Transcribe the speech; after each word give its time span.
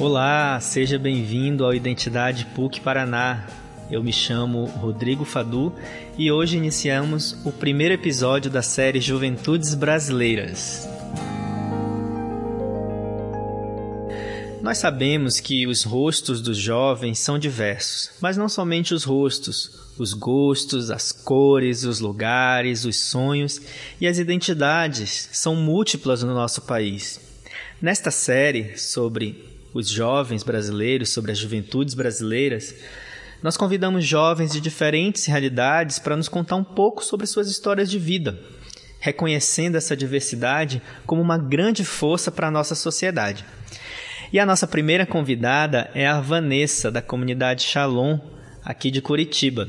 Olá, 0.00 0.58
seja 0.60 0.98
bem-vindo 0.98 1.62
ao 1.62 1.74
Identidade 1.74 2.46
PUC 2.54 2.80
Paraná. 2.80 3.46
Eu 3.90 4.02
me 4.02 4.10
chamo 4.10 4.64
Rodrigo 4.64 5.26
Fadu 5.26 5.74
e 6.16 6.32
hoje 6.32 6.56
iniciamos 6.56 7.36
o 7.44 7.52
primeiro 7.52 7.92
episódio 7.92 8.50
da 8.50 8.62
série 8.62 8.98
Juventudes 8.98 9.74
Brasileiras. 9.74 10.88
Nós 14.62 14.78
sabemos 14.78 15.38
que 15.38 15.66
os 15.66 15.84
rostos 15.84 16.40
dos 16.40 16.56
jovens 16.56 17.18
são 17.18 17.38
diversos, 17.38 18.10
mas 18.22 18.38
não 18.38 18.48
somente 18.48 18.94
os 18.94 19.04
rostos, 19.04 19.92
os 19.98 20.14
gostos, 20.14 20.90
as 20.90 21.12
cores, 21.12 21.84
os 21.84 22.00
lugares, 22.00 22.86
os 22.86 22.96
sonhos 22.96 23.60
e 24.00 24.06
as 24.06 24.16
identidades 24.16 25.28
são 25.30 25.54
múltiplas 25.54 26.22
no 26.22 26.32
nosso 26.32 26.62
país. 26.62 27.20
Nesta 27.82 28.10
série 28.10 28.78
sobre 28.78 29.49
os 29.72 29.88
jovens 29.88 30.42
brasileiros, 30.42 31.10
sobre 31.10 31.32
as 31.32 31.38
juventudes 31.38 31.94
brasileiras, 31.94 32.74
nós 33.42 33.56
convidamos 33.56 34.04
jovens 34.04 34.52
de 34.52 34.60
diferentes 34.60 35.24
realidades 35.26 35.98
para 35.98 36.16
nos 36.16 36.28
contar 36.28 36.56
um 36.56 36.64
pouco 36.64 37.04
sobre 37.04 37.26
suas 37.26 37.48
histórias 37.48 37.90
de 37.90 37.98
vida, 37.98 38.38
reconhecendo 38.98 39.76
essa 39.76 39.96
diversidade 39.96 40.82
como 41.06 41.22
uma 41.22 41.38
grande 41.38 41.84
força 41.84 42.30
para 42.30 42.48
a 42.48 42.50
nossa 42.50 42.74
sociedade. 42.74 43.44
E 44.32 44.38
a 44.38 44.46
nossa 44.46 44.66
primeira 44.66 45.06
convidada 45.06 45.90
é 45.94 46.06
a 46.06 46.20
Vanessa, 46.20 46.90
da 46.90 47.00
comunidade 47.00 47.62
Shalom, 47.62 48.18
aqui 48.62 48.90
de 48.90 49.00
Curitiba. 49.00 49.68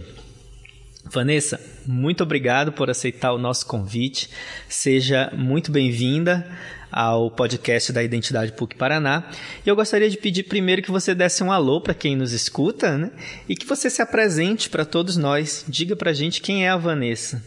Vanessa, 1.06 1.60
muito 1.86 2.24
obrigado 2.24 2.72
por 2.72 2.90
aceitar 2.90 3.34
o 3.34 3.38
nosso 3.38 3.66
convite. 3.66 4.30
Seja 4.70 5.32
muito 5.36 5.72
bem-vinda 5.72 6.48
ao 6.92 7.32
podcast 7.32 7.92
da 7.92 8.04
Identidade 8.04 8.52
PUC 8.52 8.76
Paraná. 8.76 9.24
E 9.66 9.70
eu 9.70 9.76
gostaria 9.76 10.10
de 10.10 10.18
pedir 10.18 10.44
primeiro 10.44 10.82
que 10.82 10.92
você 10.92 11.16
desse 11.16 11.44
um 11.44 11.52
alô 11.52 11.82
para 11.82 11.94
quem 11.94 12.16
nos 12.16 12.34
escuta, 12.34 12.98
né? 12.98 13.12
E 13.48 13.56
que 13.56 13.66
você 13.66 13.90
se 13.90 14.02
apresente 14.02 14.70
para 14.70 14.86
todos 14.86 15.18
nós. 15.18 15.66
Diga 15.68 15.96
para 15.96 16.12
a 16.12 16.14
gente 16.14 16.42
quem 16.42 16.66
é 16.66 16.70
a 16.70 16.78
Vanessa. 16.78 17.44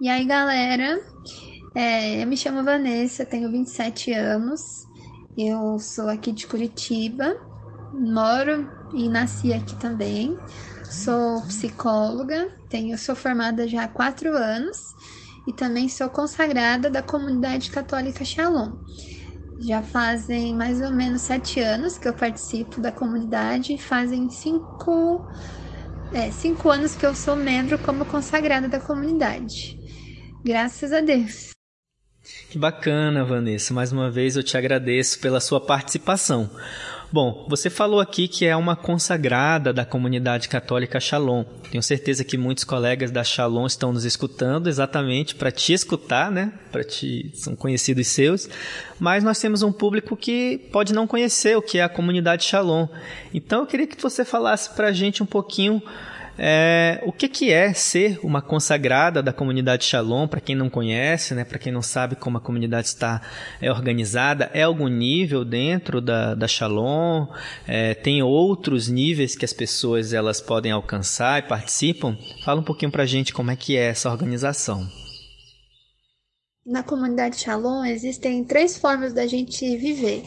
E 0.00 0.08
aí, 0.08 0.24
galera? 0.24 1.00
É, 1.74 2.22
eu 2.22 2.26
me 2.26 2.36
chamo 2.36 2.64
Vanessa, 2.64 3.24
tenho 3.24 3.50
27 3.50 4.12
anos. 4.12 4.60
Eu 5.36 5.78
sou 5.78 6.08
aqui 6.08 6.32
de 6.32 6.46
Curitiba, 6.46 7.34
moro 7.94 8.68
e 8.94 9.08
nasci 9.08 9.52
aqui 9.52 9.74
também. 9.76 10.36
Sou 10.92 11.40
psicóloga, 11.46 12.48
tenho, 12.68 12.98
sou 12.98 13.16
formada 13.16 13.66
já 13.66 13.84
há 13.84 13.88
quatro 13.88 14.36
anos 14.36 14.78
e 15.48 15.52
também 15.52 15.88
sou 15.88 16.08
consagrada 16.10 16.90
da 16.90 17.02
comunidade 17.02 17.70
católica 17.70 18.22
Shalom. 18.24 18.72
Já 19.58 19.82
fazem 19.82 20.54
mais 20.54 20.82
ou 20.82 20.90
menos 20.90 21.22
sete 21.22 21.60
anos 21.60 21.96
que 21.96 22.06
eu 22.06 22.12
participo 22.12 22.78
da 22.78 22.92
comunidade, 22.92 23.78
fazem 23.78 24.28
cinco, 24.28 25.26
é, 26.12 26.30
cinco 26.30 26.68
anos 26.68 26.94
que 26.94 27.06
eu 27.06 27.14
sou 27.14 27.36
membro 27.36 27.78
como 27.78 28.04
consagrada 28.04 28.68
da 28.68 28.78
comunidade. 28.78 29.78
Graças 30.44 30.92
a 30.92 31.00
Deus. 31.00 31.52
Que 32.50 32.58
bacana, 32.58 33.24
Vanessa. 33.24 33.72
Mais 33.72 33.92
uma 33.92 34.10
vez 34.10 34.36
eu 34.36 34.42
te 34.42 34.58
agradeço 34.58 35.18
pela 35.20 35.40
sua 35.40 35.60
participação. 35.60 36.50
Bom, 37.12 37.44
você 37.46 37.68
falou 37.68 38.00
aqui 38.00 38.26
que 38.26 38.46
é 38.46 38.56
uma 38.56 38.74
consagrada 38.74 39.70
da 39.70 39.84
comunidade 39.84 40.48
católica 40.48 40.98
Shalom. 40.98 41.44
Tenho 41.70 41.82
certeza 41.82 42.24
que 42.24 42.38
muitos 42.38 42.64
colegas 42.64 43.10
da 43.10 43.22
Shalom 43.22 43.66
estão 43.66 43.92
nos 43.92 44.06
escutando 44.06 44.66
exatamente 44.66 45.34
para 45.34 45.52
te 45.52 45.74
escutar, 45.74 46.30
né? 46.30 46.54
Para 46.70 46.82
te 46.82 47.30
são 47.34 47.54
conhecidos 47.54 48.06
seus, 48.06 48.48
mas 48.98 49.22
nós 49.22 49.38
temos 49.38 49.62
um 49.62 49.70
público 49.70 50.16
que 50.16 50.56
pode 50.72 50.94
não 50.94 51.06
conhecer 51.06 51.54
o 51.54 51.60
que 51.60 51.76
é 51.76 51.82
a 51.82 51.88
comunidade 51.88 52.44
Shalom. 52.44 52.88
Então 53.34 53.60
eu 53.60 53.66
queria 53.66 53.86
que 53.86 54.00
você 54.00 54.24
falasse 54.24 54.70
para 54.70 54.88
a 54.88 54.92
gente 54.92 55.22
um 55.22 55.26
pouquinho 55.26 55.82
é, 56.38 57.02
o 57.04 57.12
que, 57.12 57.28
que 57.28 57.52
é 57.52 57.72
ser 57.72 58.18
uma 58.22 58.40
consagrada 58.40 59.22
da 59.22 59.32
comunidade 59.32 59.84
Shalom, 59.84 60.26
para 60.26 60.40
quem 60.40 60.54
não 60.54 60.70
conhece, 60.70 61.34
né, 61.34 61.44
para 61.44 61.58
quem 61.58 61.72
não 61.72 61.82
sabe 61.82 62.16
como 62.16 62.38
a 62.38 62.40
comunidade 62.40 62.88
está 62.88 63.20
é, 63.60 63.70
organizada, 63.70 64.50
é 64.54 64.62
algum 64.62 64.88
nível 64.88 65.44
dentro 65.44 66.00
da, 66.00 66.34
da 66.34 66.48
Shalom? 66.48 67.26
É, 67.66 67.94
tem 67.94 68.22
outros 68.22 68.88
níveis 68.88 69.36
que 69.36 69.44
as 69.44 69.52
pessoas 69.52 70.12
elas 70.12 70.40
podem 70.40 70.72
alcançar 70.72 71.38
e 71.38 71.48
participam? 71.48 72.16
Fala 72.44 72.60
um 72.60 72.64
pouquinho 72.64 72.90
para 72.90 73.02
a 73.02 73.06
gente 73.06 73.32
como 73.32 73.50
é 73.50 73.56
que 73.56 73.76
é 73.76 73.84
essa 73.86 74.10
organização. 74.10 74.86
Na 76.64 76.82
comunidade 76.82 77.40
Shalom 77.40 77.84
existem 77.84 78.44
três 78.44 78.78
formas 78.78 79.12
da 79.12 79.26
gente 79.26 79.76
viver 79.76 80.22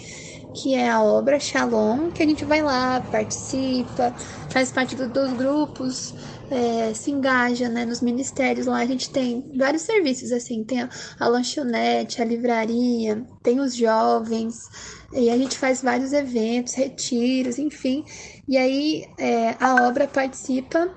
que 0.55 0.73
é 0.73 0.89
a 0.89 1.01
obra 1.03 1.39
Shalom, 1.39 2.09
que 2.11 2.23
a 2.23 2.25
gente 2.25 2.45
vai 2.45 2.61
lá, 2.61 3.01
participa, 3.01 4.15
faz 4.49 4.71
parte 4.71 4.95
do, 4.95 5.09
dos 5.09 5.33
grupos, 5.33 6.13
é, 6.49 6.93
se 6.93 7.11
engaja 7.11 7.67
né, 7.67 7.85
nos 7.85 8.01
ministérios. 8.01 8.65
Lá 8.65 8.77
a 8.77 8.85
gente 8.85 9.09
tem 9.09 9.51
vários 9.57 9.83
serviços, 9.83 10.31
assim, 10.31 10.63
tem 10.63 10.81
a, 10.81 10.89
a 11.19 11.27
lanchonete, 11.27 12.21
a 12.21 12.25
livraria, 12.25 13.21
tem 13.43 13.59
os 13.59 13.75
jovens, 13.75 14.69
e 15.13 15.29
a 15.29 15.37
gente 15.37 15.57
faz 15.57 15.81
vários 15.81 16.13
eventos, 16.13 16.73
retiros, 16.73 17.59
enfim. 17.59 18.05
E 18.47 18.57
aí 18.57 19.05
é, 19.17 19.55
a 19.59 19.87
obra 19.87 20.07
participa 20.07 20.89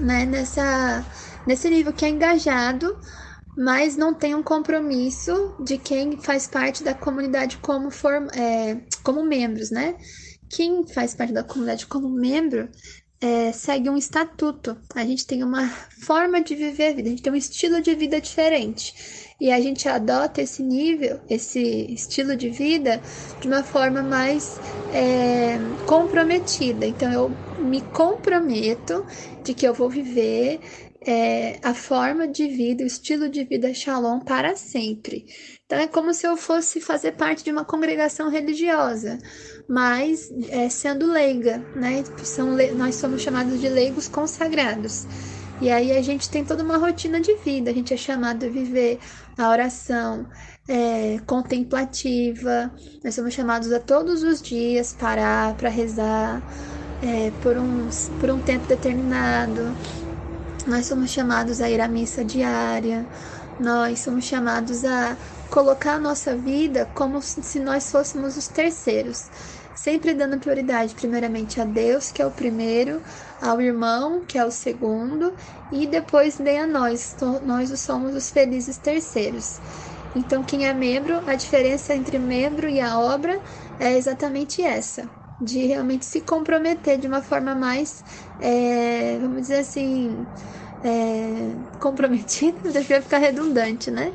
né, 0.00 0.26
nessa, 0.26 1.06
nesse 1.46 1.70
nível 1.70 1.92
que 1.92 2.04
é 2.04 2.08
engajado 2.08 2.98
mas 3.56 3.96
não 3.96 4.14
tem 4.14 4.34
um 4.34 4.42
compromisso 4.42 5.56
de 5.60 5.76
quem 5.78 6.16
faz 6.16 6.46
parte 6.46 6.82
da 6.82 6.94
comunidade 6.94 7.58
como, 7.58 7.90
form, 7.90 8.28
é, 8.34 8.80
como 9.02 9.22
membros, 9.24 9.70
né? 9.70 9.96
Quem 10.48 10.86
faz 10.86 11.14
parte 11.14 11.32
da 11.32 11.44
comunidade 11.44 11.86
como 11.86 12.08
membro 12.08 12.68
é, 13.20 13.52
segue 13.52 13.90
um 13.90 13.96
estatuto. 13.96 14.76
A 14.94 15.04
gente 15.04 15.26
tem 15.26 15.44
uma 15.44 15.68
forma 15.68 16.42
de 16.42 16.54
viver 16.54 16.88
a 16.88 16.94
vida, 16.94 17.08
a 17.08 17.10
gente 17.10 17.22
tem 17.22 17.32
um 17.32 17.36
estilo 17.36 17.82
de 17.82 17.94
vida 17.94 18.20
diferente. 18.20 18.94
E 19.40 19.50
a 19.50 19.60
gente 19.60 19.88
adota 19.88 20.42
esse 20.42 20.62
nível, 20.62 21.20
esse 21.28 21.60
estilo 21.92 22.36
de 22.36 22.50
vida, 22.50 23.00
de 23.40 23.48
uma 23.48 23.62
forma 23.62 24.02
mais 24.02 24.58
é, 24.92 25.58
comprometida. 25.86 26.86
Então, 26.86 27.12
eu 27.12 27.30
me 27.58 27.80
comprometo 27.80 29.04
de 29.42 29.54
que 29.54 29.66
eu 29.66 29.74
vou 29.74 29.88
viver 29.88 30.60
é, 31.06 31.58
a 31.62 31.72
forma 31.72 32.28
de 32.28 32.46
vida, 32.48 32.84
o 32.84 32.86
estilo 32.86 33.28
de 33.28 33.44
vida 33.44 33.72
Shalom 33.72 34.20
para 34.20 34.54
sempre. 34.54 35.26
Então 35.64 35.78
é 35.78 35.86
como 35.86 36.12
se 36.12 36.26
eu 36.26 36.36
fosse 36.36 36.80
fazer 36.80 37.12
parte 37.12 37.44
de 37.44 37.50
uma 37.50 37.64
congregação 37.64 38.28
religiosa, 38.28 39.18
mas 39.68 40.30
é, 40.50 40.68
sendo 40.68 41.06
leiga, 41.06 41.58
né? 41.74 42.04
São, 42.22 42.56
nós 42.74 42.96
somos 42.96 43.22
chamados 43.22 43.60
de 43.60 43.68
leigos 43.68 44.08
consagrados. 44.08 45.06
E 45.60 45.70
aí 45.70 45.92
a 45.92 46.02
gente 46.02 46.28
tem 46.28 46.44
toda 46.44 46.62
uma 46.62 46.78
rotina 46.78 47.20
de 47.20 47.34
vida, 47.36 47.70
a 47.70 47.74
gente 47.74 47.92
é 47.92 47.96
chamado 47.96 48.46
a 48.46 48.48
viver 48.48 48.98
a 49.36 49.50
oração 49.50 50.26
é, 50.66 51.18
contemplativa, 51.26 52.72
nós 53.04 53.14
somos 53.14 53.34
chamados 53.34 53.70
a 53.70 53.78
todos 53.78 54.22
os 54.22 54.40
dias 54.40 54.96
parar 54.98 55.54
para 55.56 55.68
rezar 55.68 56.42
é, 57.02 57.30
por, 57.42 57.58
uns, 57.58 58.10
por 58.20 58.30
um 58.30 58.40
tempo 58.40 58.66
determinado 58.66 59.74
nós 60.70 60.86
somos 60.86 61.10
chamados 61.10 61.60
a 61.60 61.68
ir 61.68 61.80
à 61.80 61.88
missa 61.88 62.24
diária, 62.24 63.04
nós 63.58 63.98
somos 63.98 64.24
chamados 64.24 64.84
a 64.84 65.16
colocar 65.50 65.94
a 65.94 65.98
nossa 65.98 66.36
vida 66.36 66.88
como 66.94 67.20
se 67.20 67.58
nós 67.58 67.90
fôssemos 67.90 68.36
os 68.36 68.46
terceiros, 68.46 69.28
sempre 69.74 70.14
dando 70.14 70.38
prioridade 70.38 70.94
primeiramente 70.94 71.60
a 71.60 71.64
Deus, 71.64 72.12
que 72.12 72.22
é 72.22 72.26
o 72.26 72.30
primeiro, 72.30 73.02
ao 73.42 73.60
irmão, 73.60 74.24
que 74.24 74.38
é 74.38 74.44
o 74.44 74.50
segundo, 74.50 75.34
e 75.72 75.88
depois 75.88 76.38
nem 76.38 76.60
a 76.60 76.66
nós, 76.68 77.16
nós 77.42 77.78
somos 77.80 78.14
os 78.14 78.30
felizes 78.30 78.78
terceiros. 78.78 79.60
Então, 80.14 80.44
quem 80.44 80.66
é 80.66 80.72
membro, 80.72 81.20
a 81.26 81.34
diferença 81.34 81.94
entre 81.94 82.16
membro 82.18 82.68
e 82.68 82.80
a 82.80 82.98
obra 82.98 83.40
é 83.78 83.96
exatamente 83.96 84.62
essa, 84.62 85.10
de 85.40 85.66
realmente 85.66 86.04
se 86.04 86.20
comprometer 86.20 86.98
de 86.98 87.06
uma 87.08 87.22
forma 87.22 87.54
mais, 87.54 88.04
é, 88.38 89.18
vamos 89.20 89.42
dizer 89.42 89.58
assim, 89.58 90.26
é, 90.84 91.52
comprometidas, 91.78 92.74
vai 92.86 93.00
ficar 93.00 93.18
redundante, 93.18 93.90
né? 93.90 94.12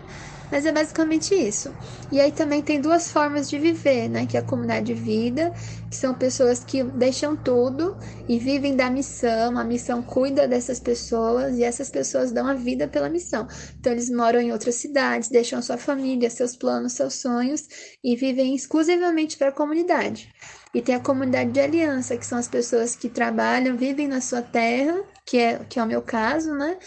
Mas 0.52 0.66
é 0.66 0.72
basicamente 0.72 1.34
isso. 1.34 1.74
E 2.12 2.20
aí 2.20 2.32
também 2.32 2.62
tem 2.62 2.80
duas 2.80 3.12
formas 3.12 3.50
de 3.50 3.58
viver, 3.58 4.08
né? 4.08 4.26
Que 4.26 4.38
é 4.38 4.40
a 4.40 4.44
comunidade 4.44 4.86
de 4.86 4.94
vida, 4.94 5.52
que 5.90 5.96
são 5.96 6.14
pessoas 6.14 6.64
que 6.64 6.84
deixam 6.84 7.36
tudo 7.36 7.98
e 8.28 8.38
vivem 8.38 8.76
da 8.76 8.90
missão. 8.90 9.58
A 9.58 9.64
missão 9.64 10.02
cuida 10.02 10.48
dessas 10.48 10.80
pessoas 10.80 11.58
e 11.58 11.64
essas 11.64 11.90
pessoas 11.90 12.32
dão 12.32 12.48
a 12.48 12.54
vida 12.54 12.88
pela 12.88 13.10
missão. 13.10 13.48
Então 13.80 13.92
eles 13.92 14.10
moram 14.10 14.40
em 14.40 14.52
outras 14.52 14.76
cidades, 14.76 15.30
deixam 15.30 15.62
sua 15.62 15.78
família, 15.78 16.30
seus 16.30 16.56
planos, 16.56 16.94
seus 16.94 17.16
sonhos 17.16 17.68
e 18.04 18.16
vivem 18.16 18.56
exclusivamente 18.56 19.38
para 19.38 19.50
a 19.50 19.52
comunidade. 19.52 20.30
E 20.74 20.82
tem 20.82 20.94
a 20.94 21.00
comunidade 21.00 21.52
de 21.52 21.60
aliança, 21.60 22.18
que 22.18 22.26
são 22.26 22.38
as 22.38 22.50
pessoas 22.50 22.96
que 22.96 23.10
trabalham, 23.10 23.78
vivem 23.78 24.08
na 24.08 24.20
sua 24.20 24.42
terra, 24.42 25.02
que 25.26 25.38
é, 25.38 25.64
que 25.66 25.80
é 25.80 25.84
o 25.84 25.88
meu 25.88 26.02
caso, 26.02 26.54
né? 26.54 26.78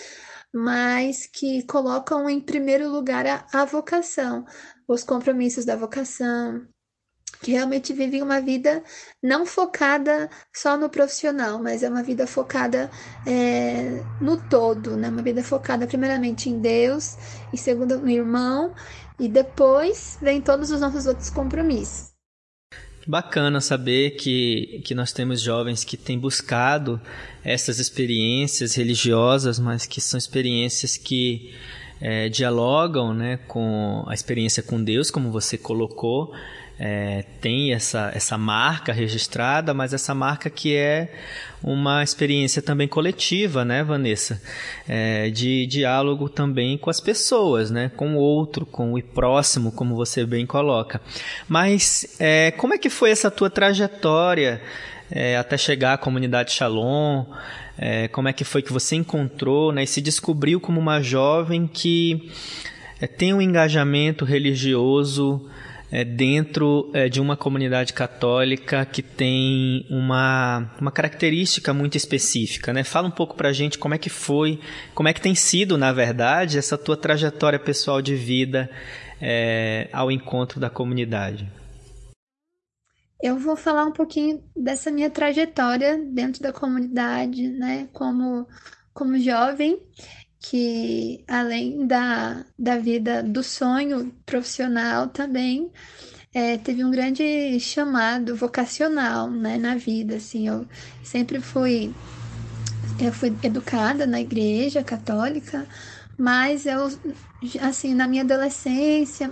Mas 0.55 1.27
que 1.27 1.63
colocam 1.65 2.29
em 2.31 2.41
primeiro 2.41 2.89
lugar 2.91 3.27
a, 3.27 3.47
a 3.53 3.65
vocação, 3.65 4.45
os 4.87 5.05
compromissos 5.05 5.65
da 5.65 5.77
vocação, 5.77 6.67
que 7.43 7.53
realmente 7.53 7.93
vivem 7.93 8.23
uma 8.23 8.41
vida 8.41 8.83
não 9.23 9.47
focada 9.47 10.29
só 10.55 10.77
no 10.77 10.89
profissional, 10.89 11.59
mas 11.63 11.83
é 11.83 11.89
uma 11.89 12.03
vida 12.03 12.27
focada 12.27 12.91
é, 13.27 14.03
no 14.21 14.37
todo, 14.49 14.97
né? 14.97 15.09
Uma 15.09 15.23
vida 15.23 15.43
focada 15.43 15.87
primeiramente 15.87 16.49
em 16.49 16.61
Deus 16.61 17.17
e 17.53 17.59
segundo 17.59 17.99
no 17.99 18.11
irmão 18.11 18.75
e 19.19 19.29
depois 19.29 20.19
vem 20.21 20.41
todos 20.41 20.71
os 20.71 20.81
nossos 20.81 21.07
outros 21.07 21.31
compromissos. 21.31 22.18
Bacana 23.09 23.59
saber 23.59 24.17
que, 24.17 24.83
que 24.85 24.95
nós 24.95 25.13
temos 25.13 25.41
jovens 25.41 25.83
que 25.83 25.97
têm 25.97 26.19
buscado 26.19 27.01
essas 27.43 27.79
experiências 27.79 28.75
religiosas, 28.75 29.59
mas 29.59 29.87
que 29.87 29.99
são 29.99 30.19
experiências 30.19 30.99
que 30.99 31.55
é, 32.03 32.29
dialogam 32.29 33.15
né, 33.15 33.39
com 33.49 34.05
a 34.07 34.13
experiência 34.13 34.63
com 34.63 34.85
Deus, 34.85 35.11
como 35.11 35.33
você 35.33 35.57
colocou, 35.57 36.35
é, 36.79 37.25
tem 37.41 37.73
essa, 37.73 38.13
essa 38.15 38.39
marca 38.39 38.93
registrada, 38.93 39.75
mas 39.75 39.93
essa 39.93 40.15
marca 40.15 40.49
que 40.49 40.77
é 40.77 41.13
uma 41.63 42.05
experiência 42.05 42.63
também 42.63 42.87
coletiva, 42.87 43.65
né, 43.65 43.83
Vanessa? 43.83 44.41
É, 44.89 45.29
de 45.31 45.67
diálogo 45.67 46.29
também 46.29 46.79
com 46.79 46.89
as 46.89 47.01
pessoas, 47.01 47.71
né? 47.71 47.91
Com 47.97 48.15
o 48.15 48.19
outro, 48.19 48.65
com 48.65 48.95
o 48.95 49.03
próximo, 49.03 49.73
como 49.73 49.97
você 49.97 50.25
bem 50.25 50.47
coloca. 50.47 51.01
Mas 51.49 52.17
é, 52.21 52.53
como 52.53 52.75
é 52.75 52.79
que 52.79 52.89
foi 52.89 53.11
essa 53.11 53.31
tua 53.31 53.51
trajetória 53.51 54.63
é, 55.11 55.37
até 55.37 55.59
chegar 55.59 55.95
à 55.95 55.99
comunidade 55.99 56.53
Shalom? 56.53 57.25
É, 57.77 58.07
como 58.09 58.29
é 58.29 58.33
que 58.33 58.45
foi 58.45 58.63
que 58.63 58.73
você 58.73 58.97
encontrou 58.97 59.73
né, 59.73 59.85
e 59.85 59.87
se 59.87 60.01
descobriu 60.01 60.61
como 60.61 60.81
uma 60.81 61.01
jovem 61.01 61.67
que 61.67 62.31
é, 63.01 63.07
tem 63.07 63.33
um 63.33 63.41
engajamento 63.41 64.25
religioso 64.25 65.49
é, 65.91 66.05
dentro 66.05 66.91
é, 66.95 67.09
de 67.09 67.21
uma 67.21 67.37
comunidade 67.37 67.93
católica 67.93 68.85
que 68.85 69.03
tem 69.03 69.87
uma, 69.91 70.71
uma 70.81 70.93
característica 70.93 71.73
muito 71.73 71.97
específica, 71.97 72.73
né? 72.73 72.85
Fala 72.85 73.09
um 73.09 73.13
pouco 73.13 73.35
pra 73.35 73.53
gente 73.53 73.79
como 73.79 73.95
é 73.95 73.99
que 73.99 74.11
foi, 74.11 74.61
como 74.95 75.09
é 75.09 75.13
que 75.13 75.21
tem 75.21 75.35
sido, 75.35 75.79
na 75.79 75.93
verdade, 75.93 76.59
essa 76.59 76.77
tua 76.77 76.97
trajetória 76.97 77.59
pessoal 77.59 78.03
de 78.03 78.15
vida 78.15 78.71
é, 79.21 79.89
ao 79.93 80.11
encontro 80.11 80.61
da 80.61 80.71
comunidade. 80.71 81.51
Eu 83.21 83.37
vou 83.37 83.57
falar 83.57 83.85
um 83.85 83.93
pouquinho 83.93 84.41
dessa 84.55 84.93
minha 84.93 85.11
trajetória 85.11 85.99
dentro 85.99 86.41
da 86.41 86.53
comunidade, 86.53 87.49
né? 87.49 87.89
Como, 87.93 88.47
como 88.95 89.19
jovem 89.19 89.81
que 90.41 91.25
além 91.27 91.87
da, 91.87 92.45
da 92.59 92.79
vida 92.79 93.23
do 93.23 93.43
sonho 93.43 94.13
profissional 94.25 95.09
também 95.09 95.71
é, 96.33 96.57
teve 96.59 96.85
um 96.85 96.91
grande 96.91 97.59
chamado 97.61 98.37
vocacional 98.37 99.31
né, 99.31 99.59
na 99.59 99.75
vida 99.75 100.17
assim. 100.17 100.49
Eu 100.49 100.67
sempre 101.03 101.41
fui 101.41 101.95
eu 102.99 103.13
fui 103.13 103.37
educada 103.43 104.07
na 104.07 104.21
igreja 104.21 104.83
católica 104.83 105.67
mas 106.17 106.67
eu 106.67 106.89
assim 107.61 107.95
na 107.95 108.09
minha 108.09 108.23
adolescência 108.23 109.31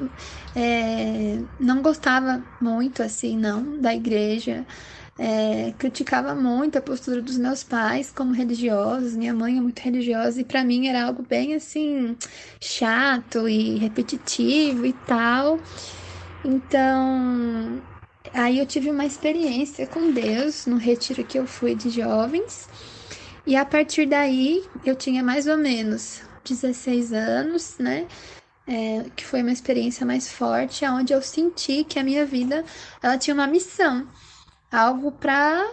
é, 0.54 1.42
não 1.58 1.82
gostava 1.82 2.44
muito 2.60 3.02
assim 3.02 3.36
não 3.36 3.80
da 3.80 3.94
igreja 3.94 4.64
é, 5.18 5.72
criticava 5.78 6.34
muito 6.34 6.76
a 6.76 6.82
postura 6.82 7.22
dos 7.22 7.38
meus 7.38 7.64
pais 7.64 8.12
como 8.12 8.32
religiosos. 8.32 9.14
Minha 9.14 9.32
mãe 9.32 9.56
é 9.56 9.60
muito 9.60 9.80
religiosa 9.80 10.40
e 10.40 10.44
para 10.44 10.62
mim 10.62 10.88
era 10.88 11.04
algo 11.04 11.22
bem 11.22 11.54
assim 11.54 12.16
chato 12.60 13.48
e 13.48 13.78
repetitivo 13.78 14.84
e 14.84 14.92
tal. 14.92 15.58
Então, 16.44 17.82
aí 18.32 18.58
eu 18.58 18.66
tive 18.66 18.90
uma 18.90 19.06
experiência 19.06 19.86
com 19.86 20.12
Deus 20.12 20.66
no 20.66 20.76
retiro 20.76 21.24
que 21.24 21.38
eu 21.38 21.46
fui 21.46 21.74
de 21.74 21.90
jovens. 21.90 22.68
E 23.46 23.56
a 23.56 23.64
partir 23.64 24.06
daí, 24.06 24.64
eu 24.84 24.94
tinha 24.96 25.22
mais 25.22 25.46
ou 25.46 25.56
menos 25.56 26.20
16 26.44 27.12
anos, 27.12 27.76
né? 27.78 28.06
É, 28.68 29.04
que 29.14 29.24
foi 29.24 29.42
uma 29.42 29.52
experiência 29.52 30.04
mais 30.04 30.28
forte, 30.28 30.84
onde 30.84 31.12
eu 31.12 31.22
senti 31.22 31.84
que 31.84 32.00
a 32.00 32.02
minha 32.02 32.26
vida 32.26 32.64
ela 33.00 33.16
tinha 33.16 33.32
uma 33.32 33.46
missão 33.46 34.08
algo 34.70 35.12
para 35.12 35.64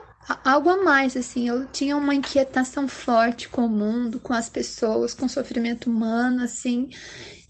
algo 0.44 0.70
a 0.70 0.84
mais, 0.84 1.18
assim. 1.18 1.48
Eu 1.48 1.66
tinha 1.68 1.98
uma 1.98 2.16
inquietação 2.16 2.88
forte 2.88 3.50
com 3.50 3.66
o 3.66 3.70
mundo, 3.70 4.20
com 4.20 4.34
as 4.34 4.50
pessoas, 4.50 5.14
com 5.14 5.26
o 5.26 5.30
sofrimento 5.30 5.90
humano, 5.90 6.44
assim. 6.44 6.90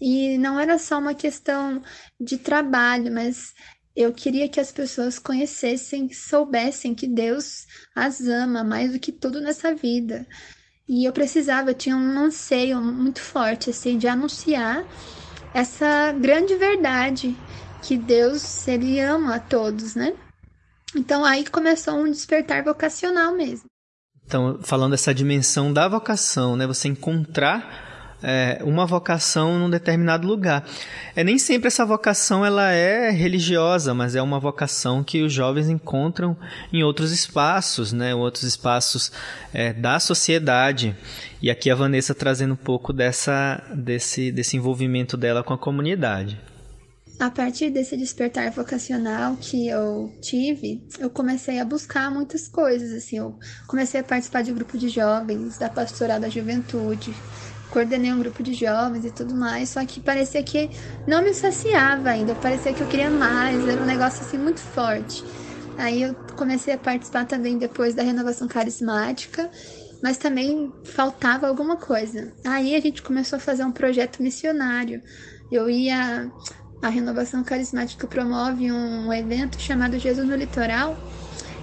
E 0.00 0.36
não 0.38 0.58
era 0.58 0.78
só 0.78 0.98
uma 0.98 1.14
questão 1.14 1.82
de 2.20 2.38
trabalho, 2.38 3.12
mas 3.12 3.52
eu 3.96 4.12
queria 4.12 4.48
que 4.48 4.58
as 4.58 4.72
pessoas 4.72 5.18
conhecessem, 5.18 6.12
soubessem 6.12 6.94
que 6.94 7.06
Deus 7.06 7.66
as 7.94 8.20
ama 8.22 8.64
mais 8.64 8.92
do 8.92 8.98
que 8.98 9.12
tudo 9.12 9.40
nessa 9.40 9.74
vida. 9.74 10.26
E 10.88 11.04
eu 11.08 11.12
precisava, 11.12 11.70
eu 11.70 11.74
tinha 11.74 11.96
um 11.96 12.18
anseio 12.18 12.80
muito 12.80 13.20
forte, 13.20 13.70
assim, 13.70 13.96
de 13.96 14.06
anunciar 14.08 14.84
essa 15.54 16.12
grande 16.12 16.56
verdade 16.56 17.36
que 17.82 17.96
Deus, 17.96 18.66
ele 18.66 18.98
ama 19.00 19.36
a 19.36 19.40
todos, 19.40 19.94
né? 19.94 20.12
Então 20.96 21.24
aí 21.24 21.44
começou 21.46 21.94
um 21.94 22.10
despertar 22.10 22.62
vocacional 22.62 23.34
mesmo. 23.34 23.66
Então, 24.26 24.58
falando 24.62 24.92
dessa 24.92 25.14
dimensão 25.14 25.72
da 25.72 25.86
vocação, 25.86 26.56
né? 26.56 26.66
Você 26.66 26.88
encontrar 26.88 28.18
é, 28.24 28.58
uma 28.62 28.86
vocação 28.86 29.58
num 29.58 29.68
determinado 29.68 30.26
lugar. 30.26 30.66
É 31.14 31.22
nem 31.22 31.38
sempre 31.38 31.68
essa 31.68 31.84
vocação 31.84 32.44
ela 32.44 32.70
é 32.72 33.10
religiosa, 33.10 33.92
mas 33.92 34.16
é 34.16 34.22
uma 34.22 34.40
vocação 34.40 35.04
que 35.04 35.22
os 35.22 35.30
jovens 35.30 35.68
encontram 35.68 36.34
em 36.72 36.82
outros 36.82 37.12
espaços, 37.12 37.92
né? 37.92 38.14
Outros 38.14 38.44
espaços 38.44 39.12
é, 39.52 39.74
da 39.74 40.00
sociedade. 40.00 40.96
E 41.42 41.50
aqui 41.50 41.70
a 41.70 41.74
Vanessa 41.74 42.14
trazendo 42.14 42.54
um 42.54 42.56
pouco 42.56 42.94
dessa, 42.94 43.62
desse, 43.74 44.32
desse 44.32 44.56
envolvimento 44.56 45.18
dela 45.18 45.42
com 45.42 45.52
a 45.52 45.58
comunidade. 45.58 46.40
A 47.20 47.30
partir 47.30 47.70
desse 47.70 47.96
despertar 47.96 48.50
vocacional 48.50 49.36
que 49.36 49.68
eu 49.68 50.12
tive, 50.20 50.82
eu 50.98 51.08
comecei 51.08 51.60
a 51.60 51.64
buscar 51.64 52.10
muitas 52.10 52.48
coisas, 52.48 52.92
assim, 52.92 53.18
eu 53.18 53.38
comecei 53.68 54.00
a 54.00 54.04
participar 54.04 54.42
de 54.42 54.50
um 54.50 54.54
grupo 54.54 54.76
de 54.76 54.88
jovens, 54.88 55.56
da 55.56 55.68
pastoral 55.68 56.18
da 56.18 56.28
juventude, 56.28 57.14
coordenei 57.70 58.12
um 58.12 58.18
grupo 58.18 58.42
de 58.42 58.52
jovens 58.52 59.04
e 59.04 59.12
tudo 59.12 59.34
mais, 59.34 59.70
só 59.70 59.84
que 59.86 60.00
parecia 60.00 60.42
que 60.42 60.70
não 61.06 61.22
me 61.22 61.32
saciava 61.32 62.10
ainda, 62.10 62.34
parecia 62.34 62.74
que 62.74 62.82
eu 62.82 62.86
queria 62.86 63.10
mais, 63.10 63.66
era 63.66 63.80
um 63.80 63.86
negócio 63.86 64.24
assim 64.24 64.38
muito 64.38 64.60
forte. 64.60 65.22
Aí 65.76 66.02
eu 66.02 66.14
comecei 66.36 66.74
a 66.74 66.78
participar 66.78 67.26
também 67.26 67.58
depois 67.58 67.94
da 67.94 68.02
renovação 68.02 68.46
carismática, 68.46 69.48
mas 70.02 70.18
também 70.18 70.72
faltava 70.84 71.48
alguma 71.48 71.76
coisa. 71.76 72.32
Aí 72.44 72.74
a 72.74 72.80
gente 72.80 73.02
começou 73.02 73.36
a 73.38 73.40
fazer 73.40 73.64
um 73.64 73.72
projeto 73.72 74.22
missionário. 74.22 75.02
Eu 75.50 75.68
ia 75.68 76.30
a 76.82 76.88
Renovação 76.88 77.42
Carismática 77.42 78.06
promove 78.06 78.70
um 78.70 79.12
evento 79.12 79.60
chamado 79.60 79.98
Jesus 79.98 80.26
no 80.28 80.36
Litoral. 80.36 80.96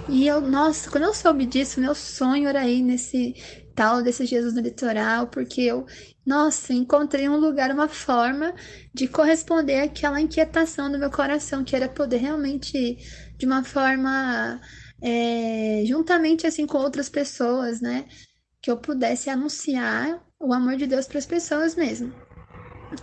E 0.08 0.26
eu, 0.26 0.40
nossa, 0.40 0.90
quando 0.90 1.04
eu 1.04 1.14
soube 1.14 1.46
disso, 1.46 1.80
meu 1.80 1.94
sonho 1.94 2.48
era 2.48 2.66
ir 2.66 2.82
nesse 2.82 3.34
tal 3.74 4.02
desse 4.02 4.26
Jesus 4.26 4.54
no 4.54 4.60
litoral, 4.60 5.26
porque 5.28 5.62
eu, 5.62 5.86
nossa, 6.24 6.72
encontrei 6.72 7.28
um 7.28 7.36
lugar, 7.36 7.70
uma 7.70 7.88
forma 7.88 8.54
de 8.92 9.08
corresponder 9.08 9.80
àquela 9.80 10.20
inquietação 10.20 10.90
do 10.90 10.98
meu 10.98 11.10
coração, 11.10 11.64
que 11.64 11.74
era 11.74 11.88
poder 11.88 12.18
realmente, 12.18 12.96
de 13.38 13.46
uma 13.46 13.64
forma, 13.64 14.60
é, 15.02 15.82
juntamente 15.86 16.46
assim 16.46 16.66
com 16.66 16.78
outras 16.78 17.08
pessoas, 17.08 17.80
né, 17.80 18.06
que 18.60 18.70
eu 18.70 18.76
pudesse 18.76 19.30
anunciar 19.30 20.22
o 20.40 20.52
amor 20.52 20.76
de 20.76 20.86
Deus 20.86 21.06
para 21.06 21.18
as 21.18 21.26
pessoas 21.26 21.74
mesmo. 21.74 22.12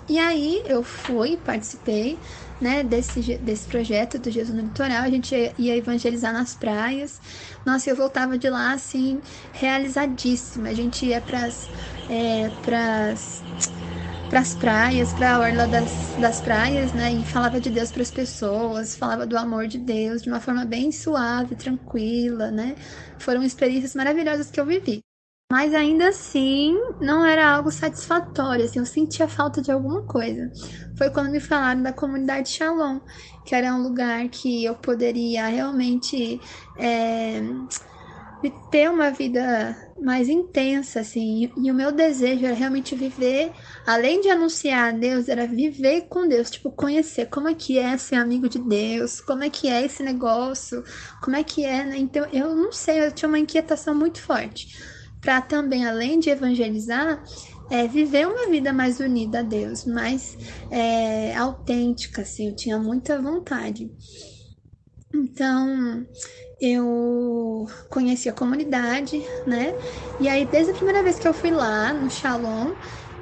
E 0.07 0.17
aí 0.19 0.63
eu 0.65 0.83
fui, 0.83 1.37
participei, 1.37 2.19
né, 2.59 2.83
desse, 2.83 3.37
desse 3.37 3.67
projeto 3.67 4.19
do 4.19 4.29
Jesus 4.29 4.55
no 4.55 4.63
Litoral. 4.63 5.03
A 5.03 5.09
gente 5.09 5.35
ia 5.57 5.75
evangelizar 5.77 6.33
nas 6.33 6.55
praias. 6.55 7.19
Nossa, 7.65 7.89
eu 7.89 7.95
voltava 7.95 8.37
de 8.37 8.49
lá 8.49 8.73
assim, 8.73 9.21
realizadíssima. 9.53 10.69
A 10.69 10.73
gente 10.73 11.05
ia 11.05 11.21
pras, 11.21 11.69
é, 12.09 12.49
pras, 12.63 13.41
pras 14.29 14.53
praias, 14.55 15.13
pra 15.13 15.39
orla 15.39 15.67
das, 15.67 16.15
das 16.19 16.41
praias, 16.41 16.93
né, 16.93 17.11
e 17.13 17.23
falava 17.23 17.59
de 17.59 17.69
Deus 17.69 17.91
para 17.91 18.01
as 18.03 18.11
pessoas, 18.11 18.95
falava 18.95 19.25
do 19.25 19.37
amor 19.37 19.67
de 19.67 19.77
Deus 19.77 20.21
de 20.21 20.29
uma 20.29 20.39
forma 20.39 20.65
bem 20.65 20.91
suave, 20.91 21.55
tranquila, 21.55 22.51
né. 22.51 22.75
Foram 23.17 23.43
experiências 23.43 23.95
maravilhosas 23.95 24.51
que 24.51 24.59
eu 24.59 24.65
vivi. 24.65 25.08
Mas 25.51 25.73
ainda 25.73 26.09
assim, 26.09 26.75
não 27.01 27.25
era 27.25 27.49
algo 27.49 27.71
satisfatório, 27.71 28.65
assim, 28.65 28.77
eu 28.77 28.85
sentia 28.85 29.27
falta 29.27 29.61
de 29.61 29.71
alguma 29.71 30.03
coisa. 30.03 30.51
Foi 30.95 31.09
quando 31.09 31.31
me 31.31 31.39
falaram 31.39 31.81
da 31.81 31.91
comunidade 31.91 32.49
Shalom, 32.49 32.99
que 33.43 33.55
era 33.55 33.73
um 33.73 33.81
lugar 33.81 34.29
que 34.29 34.63
eu 34.63 34.75
poderia 34.75 35.47
realmente 35.47 36.39
é, 36.77 37.41
ter 38.69 38.89
uma 38.89 39.09
vida 39.11 39.75
mais 39.99 40.29
intensa, 40.29 40.99
assim. 40.99 41.51
E 41.57 41.71
o 41.71 41.73
meu 41.73 41.91
desejo 41.91 42.45
era 42.45 42.55
realmente 42.55 42.95
viver, 42.95 43.51
além 43.87 44.21
de 44.21 44.29
anunciar 44.29 44.93
a 44.93 44.97
Deus, 44.97 45.27
era 45.27 45.47
viver 45.47 46.01
com 46.07 46.27
Deus, 46.27 46.51
tipo, 46.51 46.71
conhecer 46.71 47.25
como 47.25 47.49
é 47.49 47.55
que 47.55 47.77
é 47.79 47.97
ser 47.97 48.15
amigo 48.15 48.47
de 48.47 48.59
Deus, 48.59 49.19
como 49.19 49.43
é 49.43 49.49
que 49.49 49.67
é 49.67 49.83
esse 49.83 50.03
negócio, 50.03 50.83
como 51.21 51.35
é 51.35 51.43
que 51.43 51.65
é, 51.65 51.83
né? 51.83 51.97
Então, 51.97 52.25
eu 52.31 52.55
não 52.55 52.71
sei, 52.71 53.03
eu 53.05 53.11
tinha 53.11 53.27
uma 53.27 53.39
inquietação 53.39 53.95
muito 53.95 54.21
forte. 54.21 54.67
Para 55.21 55.41
também, 55.41 55.85
além 55.85 56.19
de 56.19 56.29
evangelizar, 56.29 57.21
é, 57.69 57.87
viver 57.87 58.27
uma 58.27 58.49
vida 58.49 58.73
mais 58.73 58.99
unida 58.99 59.39
a 59.39 59.43
Deus, 59.43 59.85
mais 59.85 60.35
é, 60.71 61.35
autêntica, 61.35 62.21
assim, 62.21 62.49
eu 62.49 62.55
tinha 62.55 62.79
muita 62.79 63.21
vontade. 63.21 63.89
Então, 65.13 66.05
eu 66.61 67.65
conheci 67.89 68.29
a 68.29 68.33
comunidade, 68.33 69.23
né? 69.47 69.73
E 70.19 70.27
aí, 70.27 70.45
desde 70.45 70.71
a 70.71 70.75
primeira 70.75 71.01
vez 71.03 71.17
que 71.17 71.27
eu 71.27 71.33
fui 71.33 71.51
lá 71.51 71.93
no 71.93 72.09
Shalom, 72.09 72.75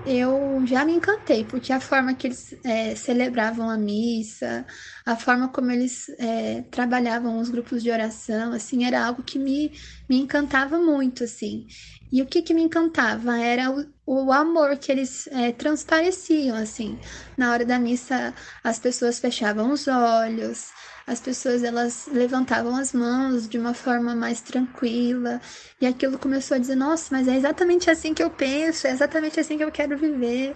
eu 0.07 0.65
já 0.65 0.85
me 0.85 0.93
encantei, 0.93 1.43
porque 1.43 1.73
a 1.73 1.81
forma 1.81 2.13
que 2.15 2.27
eles 2.27 2.55
é, 2.63 2.95
celebravam 2.95 3.69
a 3.69 3.77
missa, 3.77 4.65
a 5.05 5.15
forma 5.17 5.49
como 5.49 5.69
eles 5.71 6.09
é, 6.17 6.61
trabalhavam 6.71 7.39
os 7.39 7.49
grupos 7.49 7.83
de 7.83 7.91
oração, 7.91 8.53
assim, 8.53 8.85
era 8.85 9.05
algo 9.05 9.21
que 9.21 9.37
me, 9.37 9.71
me 10.09 10.17
encantava 10.17 10.79
muito, 10.79 11.23
assim. 11.25 11.67
E 12.11 12.21
o 12.21 12.25
que, 12.25 12.41
que 12.41 12.53
me 12.53 12.61
encantava 12.61 13.37
era 13.37 13.69
o, 13.69 13.85
o 14.05 14.31
amor 14.31 14.77
que 14.77 14.91
eles 14.91 15.27
é, 15.27 15.51
transpareciam, 15.51 16.55
assim. 16.55 16.97
Na 17.37 17.51
hora 17.51 17.65
da 17.65 17.77
missa, 17.77 18.33
as 18.63 18.79
pessoas 18.79 19.19
fechavam 19.19 19.71
os 19.71 19.87
olhos, 19.87 20.69
as 21.07 21.21
pessoas 21.21 21.63
elas 21.63 22.07
levantavam 22.11 22.75
as 22.75 22.91
mãos 22.93 23.47
de 23.47 23.57
uma 23.57 23.73
forma 23.73 24.13
mais 24.13 24.41
tranquila 24.41 25.41
e 25.79 25.87
aquilo 25.87 26.19
começou 26.19 26.55
a 26.55 26.59
dizer 26.59 26.75
nossa 26.75 27.07
mas 27.15 27.27
é 27.29 27.37
exatamente 27.37 27.89
assim 27.89 28.13
que 28.13 28.21
eu 28.21 28.29
penso 28.29 28.85
é 28.87 28.91
exatamente 28.91 29.39
assim 29.39 29.57
que 29.57 29.63
eu 29.63 29.71
quero 29.71 29.97
viver. 29.97 30.55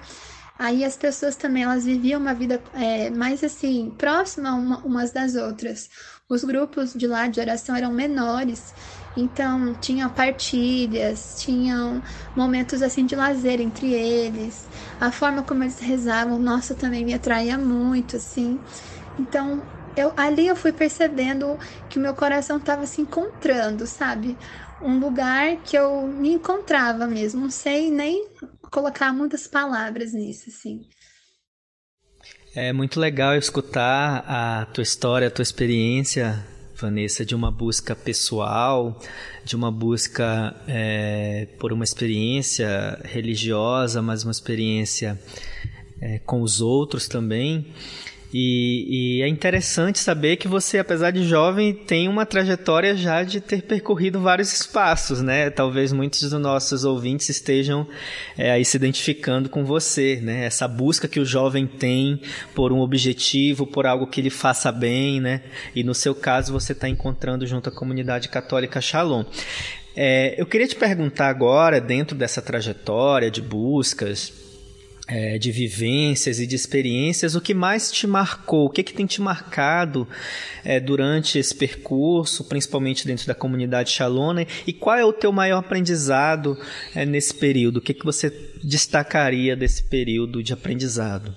Aí 0.60 0.84
as 0.84 0.96
pessoas 0.98 1.36
também 1.36 1.64
elas 1.64 1.86
viviam 1.86 2.20
uma 2.22 2.34
vida 2.36 2.62
é, 2.74 3.10
mais 3.10 3.44
assim 3.44 3.92
próxima 3.98 4.54
uma, 4.54 4.80
umas 4.86 5.12
das 5.12 5.36
outras. 5.36 5.90
Os 6.30 6.44
grupos 6.44 6.94
de 6.94 7.08
lá 7.08 7.28
de 7.28 7.40
oração 7.40 7.76
eram 7.76 7.92
menores 7.94 8.74
então 9.16 9.74
tinham 9.76 10.10
partilhas 10.10 11.36
tinham 11.38 12.02
momentos 12.36 12.82
assim 12.82 13.06
de 13.06 13.16
lazer 13.16 13.62
entre 13.62 13.94
eles. 13.94 14.70
A 15.00 15.12
forma 15.12 15.44
como 15.44 15.64
eles 15.64 15.80
rezavam 15.80 16.38
nossa 16.40 16.76
também 16.76 17.06
me 17.06 17.14
atraía 17.14 17.58
muito 17.58 18.18
assim. 18.18 18.62
Então 19.18 19.66
eu, 19.96 20.14
ali 20.16 20.48
eu 20.48 20.56
fui 20.56 20.72
percebendo 20.72 21.58
que 21.90 21.98
o 21.98 22.02
meu 22.02 22.14
coração 22.14 22.58
estava 22.58 22.86
se 22.86 23.02
encontrando, 23.02 23.86
sabe? 23.86 24.38
Um 24.82 25.00
lugar 25.00 25.58
que 25.58 25.78
eu 25.78 26.08
me 26.08 26.34
encontrava 26.34 27.06
mesmo. 27.08 27.42
Não 27.42 27.52
sei 27.52 27.92
nem 27.92 28.28
colocar 28.72 29.14
muitas 29.14 29.48
palavras 29.48 30.14
nisso, 30.14 30.50
assim. 30.50 30.88
É 32.54 32.74
muito 32.74 33.00
legal 33.00 33.36
escutar 33.36 34.26
a 34.28 34.66
tua 34.66 34.82
história, 34.82 35.28
a 35.28 35.32
tua 35.32 35.44
experiência, 35.44 36.46
Vanessa, 36.76 37.24
de 37.24 37.36
uma 37.36 37.52
busca 37.52 37.96
pessoal, 37.96 39.00
de 39.46 39.56
uma 39.56 39.72
busca 39.72 40.54
é, 40.68 41.48
por 41.60 41.72
uma 41.72 41.84
experiência 41.84 43.00
religiosa, 43.06 44.02
mas 44.02 44.24
uma 44.24 44.32
experiência 44.32 45.18
é, 46.02 46.20
com 46.20 46.42
os 46.42 46.60
outros 46.60 47.08
também. 47.08 47.74
E, 48.34 49.20
e, 49.20 49.22
é 49.22 49.28
interessante 49.28 50.00
saber 50.00 50.38
que 50.38 50.48
você, 50.48 50.80
apesar 50.80 51.12
de 51.12 51.24
jovem, 51.24 51.74
tem 51.74 52.08
uma 52.08 52.26
trajetória 52.26 52.96
já 52.96 53.24
de 53.24 53.42
ter 53.42 53.62
percorrido 53.64 54.22
vários 54.22 54.54
espaços, 54.54 55.22
né? 55.22 55.50
Talvez 55.50 55.92
muitos 55.92 56.22
dos 56.22 56.40
nossos 56.40 56.86
ouvintes 56.86 57.28
estejam 57.28 57.86
é, 58.38 58.52
aí 58.52 58.64
se 58.64 58.78
identificando 58.78 59.50
com 59.50 59.66
você, 59.66 60.20
né? 60.22 60.46
Essa 60.46 60.66
busca 60.66 61.10
que 61.10 61.20
o 61.20 61.26
jovem 61.26 61.68
tem 61.68 62.22
por 62.56 62.72
um 62.72 62.80
objetivo, 62.80 63.68
por 63.68 63.86
algo 63.86 64.08
que 64.08 64.22
lhe 64.22 64.30
faça 64.30 64.72
bem, 64.72 65.20
né? 65.20 65.42
E 65.76 65.84
no 65.84 65.94
seu 65.94 66.16
caso, 66.16 66.54
você 66.54 66.72
está 66.72 66.88
encontrando 66.88 67.46
junto 67.46 67.68
à 67.68 67.72
comunidade 67.72 68.30
católica 68.30 68.80
Shalom. 68.80 69.26
É, 69.94 70.36
eu 70.40 70.46
queria 70.46 70.68
te 70.68 70.76
perguntar 70.76 71.28
agora, 71.28 71.82
dentro 71.82 72.16
dessa 72.16 72.42
trajetória 72.42 73.30
de 73.30 73.42
buscas, 73.42 74.32
é, 75.12 75.38
de 75.38 75.52
vivências 75.52 76.40
e 76.40 76.48
de 76.48 76.56
experiências, 76.56 77.36
o 77.36 77.42
que 77.42 77.54
mais 77.54 77.92
te 77.92 78.08
marcou? 78.08 78.68
O 78.68 78.70
que, 78.70 78.82
que 78.82 78.94
tem 78.94 79.06
te 79.06 79.22
marcado 79.22 80.08
é, 80.64 80.80
durante 80.80 81.38
esse 81.38 81.54
percurso, 81.54 82.46
principalmente 82.46 83.06
dentro 83.06 83.28
da 83.28 83.36
comunidade 83.36 83.90
Shalom? 83.90 84.38
E 84.66 84.72
qual 84.72 84.96
é 84.96 85.04
o 85.04 85.12
teu 85.12 85.34
maior 85.34 85.58
aprendizado 85.58 86.58
é, 86.96 87.06
nesse 87.06 87.34
período? 87.34 87.78
O 87.78 87.82
que, 87.82 87.94
que 87.94 88.06
você 88.06 88.30
destacaria 88.64 89.54
desse 89.54 89.84
período 89.84 90.42
de 90.42 90.54
aprendizado? 90.54 91.36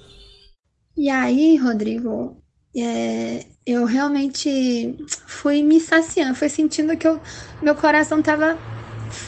E 0.97 1.11
aí, 1.11 1.57
Rodrigo, 1.57 2.41
é, 2.77 3.45
eu 3.67 3.85
realmente 3.87 4.95
fui 5.27 5.65
me 5.65 5.81
saciando, 5.81 6.37
fui 6.37 6.49
sentindo 6.49 6.97
que 6.97 7.09
eu, 7.09 7.21
meu 7.61 7.75
coração 7.75 8.21
estava 8.21 8.57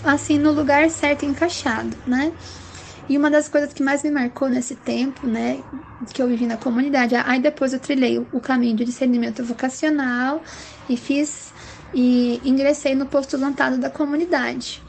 assim 0.04 0.38
no 0.38 0.52
lugar 0.52 0.88
certo, 0.88 1.24
encaixado, 1.24 1.96
né? 2.06 2.32
E 3.08 3.16
uma 3.16 3.30
das 3.30 3.48
coisas 3.48 3.72
que 3.72 3.82
mais 3.82 4.02
me 4.02 4.10
marcou 4.10 4.48
nesse 4.48 4.74
tempo, 4.74 5.26
né, 5.26 5.62
que 6.12 6.20
eu 6.20 6.26
vivi 6.26 6.46
na 6.46 6.56
comunidade, 6.56 7.14
aí 7.14 7.40
depois 7.40 7.72
eu 7.72 7.78
trilhei 7.78 8.18
o 8.18 8.40
caminho 8.40 8.76
de 8.76 8.84
discernimento 8.84 9.44
vocacional 9.44 10.42
e 10.88 10.96
fiz 10.96 11.52
e 11.94 12.40
ingressei 12.44 12.94
no 12.94 13.06
postulantado 13.06 13.78
da 13.78 13.88
comunidade. 13.88 14.82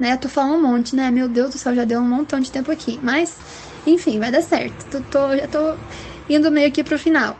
Né, 0.00 0.12
eu 0.12 0.18
tô 0.18 0.28
falando 0.28 0.54
um 0.54 0.62
monte, 0.62 0.94
né? 0.94 1.10
Meu 1.10 1.28
Deus 1.28 1.50
do 1.50 1.58
céu, 1.58 1.74
já 1.74 1.84
deu 1.84 1.98
um 1.98 2.08
montão 2.08 2.38
de 2.38 2.52
tempo 2.52 2.70
aqui. 2.70 3.00
Mas, 3.02 3.36
enfim, 3.84 4.20
vai 4.20 4.30
dar 4.30 4.42
certo. 4.42 4.86
Tô, 4.86 5.00
tô, 5.00 5.36
já 5.36 5.48
tô 5.48 5.76
indo 6.28 6.52
meio 6.52 6.68
aqui 6.68 6.84
pro 6.84 6.96
final. 6.96 7.36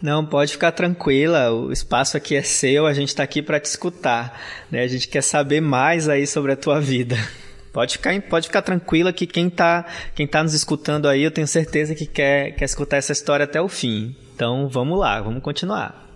Não, 0.00 0.24
pode 0.24 0.52
ficar 0.52 0.70
tranquila, 0.72 1.50
o 1.50 1.72
espaço 1.72 2.16
aqui 2.16 2.36
é 2.36 2.42
seu, 2.42 2.86
a 2.86 2.92
gente 2.92 3.08
está 3.08 3.22
aqui 3.22 3.42
para 3.42 3.58
te 3.58 3.64
escutar, 3.64 4.38
né? 4.70 4.82
A 4.82 4.86
gente 4.86 5.08
quer 5.08 5.22
saber 5.22 5.60
mais 5.60 6.08
aí 6.08 6.26
sobre 6.26 6.52
a 6.52 6.56
tua 6.56 6.78
vida. 6.78 7.16
Pode 7.72 7.94
ficar, 7.94 8.20
pode 8.22 8.46
ficar 8.46 8.62
tranquila 8.62 9.12
que 9.12 9.26
quem 9.26 9.48
está 9.48 9.84
quem 10.14 10.26
tá 10.26 10.42
nos 10.42 10.54
escutando 10.54 11.08
aí, 11.08 11.22
eu 11.22 11.30
tenho 11.30 11.46
certeza 11.46 11.94
que 11.94 12.06
quer, 12.06 12.52
quer 12.52 12.64
escutar 12.64 12.96
essa 12.96 13.12
história 13.12 13.44
até 13.44 13.60
o 13.60 13.68
fim. 13.68 14.16
Então 14.34 14.68
vamos 14.68 14.98
lá, 14.98 15.20
vamos 15.20 15.42
continuar. 15.42 16.06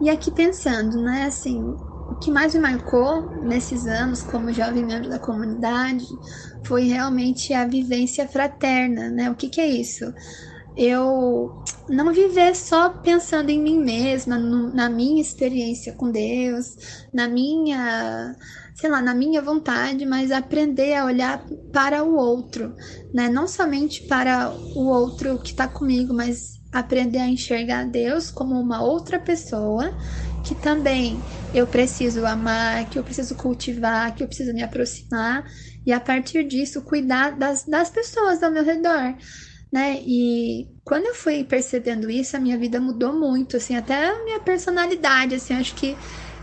E 0.00 0.10
aqui 0.10 0.30
pensando, 0.30 1.00
né, 1.02 1.24
assim, 1.24 1.62
o 1.62 2.16
que 2.16 2.30
mais 2.30 2.54
me 2.54 2.60
marcou 2.60 3.42
nesses 3.42 3.86
anos 3.86 4.22
como 4.22 4.52
jovem 4.52 4.84
membro 4.84 5.08
da 5.08 5.18
comunidade 5.18 6.04
foi 6.64 6.84
realmente 6.84 7.52
a 7.52 7.66
vivência 7.66 8.26
fraterna, 8.26 9.08
né? 9.10 9.30
O 9.30 9.34
que, 9.34 9.48
que 9.48 9.60
é 9.60 9.66
isso? 9.66 10.12
Eu 10.76 11.62
não 11.88 12.12
viver 12.12 12.54
só 12.56 12.90
pensando 12.90 13.50
em 13.50 13.62
mim 13.62 13.78
mesma, 13.78 14.38
no, 14.38 14.74
na 14.74 14.88
minha 14.88 15.20
experiência 15.20 15.92
com 15.92 16.10
Deus, 16.10 16.76
na 17.12 17.28
minha 17.28 18.34
sei 18.74 18.90
lá, 18.90 19.00
na 19.00 19.14
minha 19.14 19.40
vontade, 19.40 20.04
mas 20.04 20.32
aprender 20.32 20.94
a 20.94 21.04
olhar 21.04 21.46
para 21.72 22.02
o 22.02 22.16
outro, 22.16 22.74
né? 23.14 23.28
Não 23.28 23.46
somente 23.46 24.02
para 24.08 24.50
o 24.50 24.88
outro 24.88 25.38
que 25.38 25.50
está 25.50 25.68
comigo, 25.68 26.12
mas 26.12 26.60
aprender 26.72 27.18
a 27.18 27.28
enxergar 27.28 27.84
Deus 27.84 28.32
como 28.32 28.60
uma 28.60 28.82
outra 28.82 29.18
pessoa 29.20 29.96
que 30.44 30.56
também 30.56 31.18
eu 31.54 31.66
preciso 31.68 32.26
amar, 32.26 32.90
que 32.90 32.98
eu 32.98 33.04
preciso 33.04 33.36
cultivar, 33.36 34.14
que 34.14 34.24
eu 34.24 34.26
preciso 34.26 34.52
me 34.52 34.62
aproximar 34.62 35.44
e 35.86 35.92
a 35.92 36.00
partir 36.00 36.44
disso 36.44 36.82
cuidar 36.82 37.38
das, 37.38 37.64
das 37.64 37.90
pessoas 37.90 38.42
ao 38.42 38.50
meu 38.50 38.64
redor. 38.64 39.16
Né? 39.74 40.00
E 40.06 40.68
quando 40.84 41.06
eu 41.06 41.14
fui 41.16 41.44
percebendo 41.44 42.10
isso, 42.10 42.36
a 42.36 42.40
minha 42.40 42.56
vida 42.58 42.80
mudou 42.80 43.12
muito, 43.18 43.56
assim, 43.56 43.76
até 43.76 44.06
a 44.08 44.24
minha 44.24 44.40
personalidade, 44.40 45.34
assim, 45.34 45.52
acho 45.54 45.74
que 45.74 45.98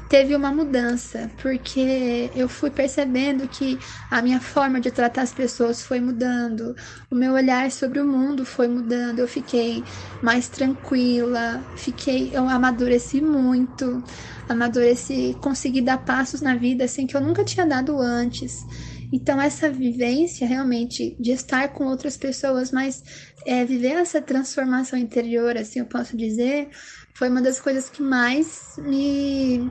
teve 0.09 0.35
uma 0.35 0.51
mudança, 0.53 1.33
porque 1.37 2.31
eu 2.35 2.49
fui 2.49 2.69
percebendo 2.71 3.47
que 3.47 3.79
a 4.09 4.21
minha 4.21 4.41
forma 4.41 4.81
de 4.81 4.91
tratar 4.91 5.21
as 5.21 5.33
pessoas 5.33 5.81
foi 5.81 6.01
mudando, 6.01 6.75
o 7.09 7.15
meu 7.15 7.33
olhar 7.33 7.71
sobre 7.71 8.01
o 8.01 8.05
mundo 8.05 8.45
foi 8.45 8.67
mudando, 8.67 9.19
eu 9.19 9.27
fiquei 9.29 9.85
mais 10.21 10.49
tranquila, 10.49 11.65
fiquei, 11.75 12.35
eu 12.35 12.49
amadureci 12.49 13.21
muito, 13.21 14.03
amadureci, 14.47 15.39
consegui 15.41 15.81
dar 15.81 15.99
passos 15.99 16.41
na 16.41 16.55
vida 16.55 16.83
assim 16.85 17.07
que 17.07 17.15
eu 17.15 17.21
nunca 17.21 17.45
tinha 17.45 17.65
dado 17.65 17.97
antes. 17.99 18.67
Então, 19.11 19.41
essa 19.41 19.69
vivência 19.69 20.47
realmente 20.47 21.15
de 21.19 21.31
estar 21.31 21.69
com 21.69 21.85
outras 21.85 22.15
pessoas, 22.15 22.71
mas 22.71 23.03
é, 23.45 23.65
viver 23.65 23.93
essa 23.93 24.21
transformação 24.21 24.97
interior, 24.97 25.57
assim 25.57 25.79
eu 25.79 25.85
posso 25.85 26.15
dizer, 26.15 26.69
foi 27.13 27.29
uma 27.29 27.41
das 27.41 27.59
coisas 27.59 27.89
que 27.89 28.01
mais 28.01 28.75
me, 28.77 29.69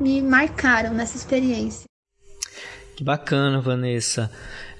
me 0.00 0.22
marcaram 0.22 0.94
nessa 0.94 1.16
experiência. 1.16 1.84
Que 2.96 3.04
bacana, 3.04 3.60
Vanessa. 3.60 4.30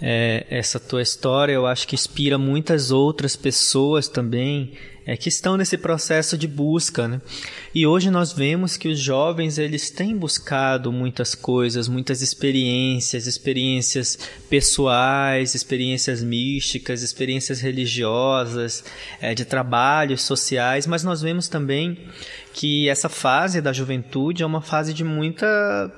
É, 0.01 0.47
essa 0.51 0.81
tua 0.81 1.03
história 1.03 1.53
eu 1.53 1.67
acho 1.67 1.87
que 1.87 1.95
inspira 1.95 2.39
muitas 2.39 2.91
outras 2.91 3.37
pessoas 3.37 4.09
também 4.09 4.77
é, 5.11 5.17
que 5.17 5.29
estão 5.29 5.57
nesse 5.57 5.77
processo 5.77 6.39
de 6.39 6.47
busca, 6.47 7.09
né? 7.09 7.21
E 7.75 7.85
hoje 7.85 8.13
nós 8.13 8.33
vemos 8.33 8.77
que 8.77 8.87
os 8.87 9.01
jovens 9.01 9.59
eles 9.59 9.91
têm 9.91 10.17
buscado 10.17 10.93
muitas 10.93 11.35
coisas, 11.35 11.89
muitas 11.89 12.23
experiências, 12.23 13.27
experiências 13.27 14.17
pessoais, 14.49 15.57
experiências 15.57 16.23
místicas, 16.23 17.03
experiências 17.03 17.61
religiosas, 17.61 18.85
é, 19.21 19.35
de 19.35 19.45
trabalhos 19.45 20.23
sociais, 20.23 20.87
mas 20.87 21.03
nós 21.03 21.21
vemos 21.21 21.49
também 21.49 21.99
que 22.55 22.89
essa 22.89 23.09
fase 23.09 23.61
da 23.61 23.73
juventude 23.73 24.45
é 24.45 24.47
uma 24.47 24.63
fase 24.63 24.95
de 24.95 25.03
muita 25.03 25.91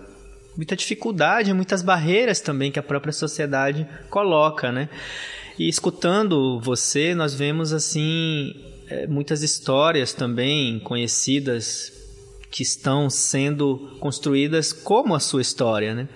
muita 0.56 0.74
dificuldade, 0.74 1.52
muitas 1.52 1.82
barreiras 1.82 2.40
também 2.40 2.72
que 2.72 2.78
a 2.78 2.82
própria 2.82 3.12
sociedade 3.12 3.86
coloca, 4.08 4.72
né? 4.72 4.88
E 5.58 5.68
escutando 5.68 6.58
você, 6.60 7.14
nós 7.14 7.34
vemos 7.34 7.74
assim 7.74 8.71
é, 8.92 9.06
muitas 9.06 9.42
histórias 9.42 10.12
também 10.12 10.78
conhecidas 10.80 11.90
que 12.50 12.62
estão 12.62 13.08
sendo 13.08 13.96
construídas 13.98 14.70
como 14.70 15.14
a 15.14 15.20
sua 15.20 15.40
história, 15.40 15.94
né? 15.94 16.06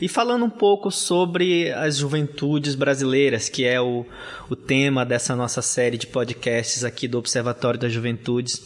E 0.00 0.08
falando 0.08 0.44
um 0.44 0.50
pouco 0.50 0.90
sobre 0.90 1.72
as 1.72 1.96
juventudes 1.96 2.74
brasileiras, 2.74 3.48
que 3.48 3.64
é 3.64 3.80
o, 3.80 4.04
o 4.50 4.56
tema 4.56 5.06
dessa 5.06 5.36
nossa 5.36 5.62
série 5.62 5.96
de 5.96 6.08
podcasts 6.08 6.82
aqui 6.82 7.06
do 7.06 7.16
Observatório 7.16 7.78
das 7.78 7.92
Juventudes 7.92 8.60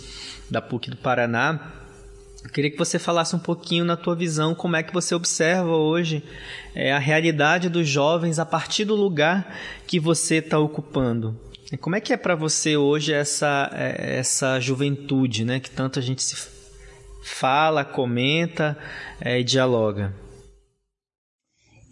da 0.50 0.62
PUC 0.62 0.88
do 0.88 0.96
Paraná, 0.96 1.74
eu 2.42 2.48
queria 2.48 2.70
que 2.70 2.78
você 2.78 2.98
falasse 2.98 3.36
um 3.36 3.38
pouquinho 3.38 3.84
na 3.84 3.98
tua 3.98 4.16
visão 4.16 4.54
como 4.54 4.74
é 4.74 4.82
que 4.82 4.94
você 4.94 5.14
observa 5.14 5.76
hoje 5.76 6.24
é, 6.74 6.90
a 6.90 6.98
realidade 6.98 7.68
dos 7.68 7.86
jovens 7.86 8.38
a 8.38 8.46
partir 8.46 8.86
do 8.86 8.96
lugar 8.96 9.54
que 9.86 10.00
você 10.00 10.36
está 10.36 10.58
ocupando. 10.58 11.38
Como 11.78 11.94
é 11.96 12.00
que 12.00 12.12
é 12.12 12.16
para 12.16 12.34
você 12.34 12.76
hoje 12.76 13.12
essa, 13.12 13.70
é, 13.72 14.18
essa 14.18 14.58
juventude, 14.58 15.44
né? 15.44 15.60
Que 15.60 15.70
tanto 15.70 15.98
a 15.98 16.02
gente 16.02 16.22
se 16.22 16.36
fala, 17.22 17.84
comenta 17.84 18.76
é, 19.20 19.38
e 19.38 19.44
dialoga. 19.44 20.14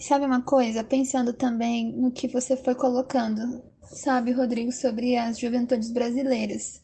Sabe 0.01 0.25
uma 0.25 0.43
coisa? 0.43 0.85
Pensando 0.85 1.33
também 1.33 1.93
no 1.93 2.11
que 2.13 2.29
você 2.29 2.57
foi 2.57 2.75
colocando, 2.75 3.63
sabe, 3.83 4.33
Rodrigo, 4.33 4.71
sobre 4.73 5.17
as 5.17 5.39
juventudes 5.39 5.93
brasileiras. 5.93 6.81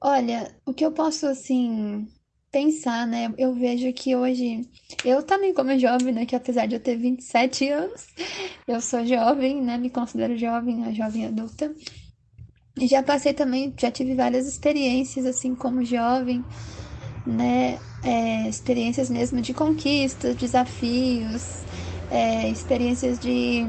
Olha, 0.00 0.54
o 0.64 0.74
que 0.74 0.84
eu 0.84 0.92
posso, 0.92 1.26
assim, 1.26 2.06
pensar, 2.56 3.06
né? 3.06 3.30
Eu 3.36 3.52
vejo 3.52 3.92
que 3.92 4.16
hoje, 4.16 4.62
eu 5.04 5.22
também 5.22 5.52
como 5.52 5.78
jovem, 5.78 6.10
né? 6.14 6.24
Que 6.24 6.34
apesar 6.34 6.64
de 6.64 6.74
eu 6.76 6.80
ter 6.80 6.96
27 6.96 7.68
anos, 7.68 8.06
eu 8.66 8.80
sou 8.80 9.04
jovem, 9.04 9.60
né? 9.62 9.76
Me 9.76 9.90
considero 9.90 10.38
jovem, 10.38 10.82
a 10.84 10.90
jovem 10.90 11.26
adulta. 11.26 11.70
E 12.80 12.86
já 12.86 13.02
passei 13.02 13.34
também, 13.34 13.74
já 13.78 13.90
tive 13.90 14.14
várias 14.14 14.46
experiências, 14.48 15.26
assim, 15.26 15.54
como 15.54 15.84
jovem, 15.84 16.42
né? 17.26 17.78
É, 18.02 18.48
experiências 18.48 19.10
mesmo 19.10 19.42
de 19.42 19.52
conquistas, 19.52 20.34
desafios, 20.36 21.62
é, 22.10 22.48
experiências 22.48 23.18
de... 23.18 23.66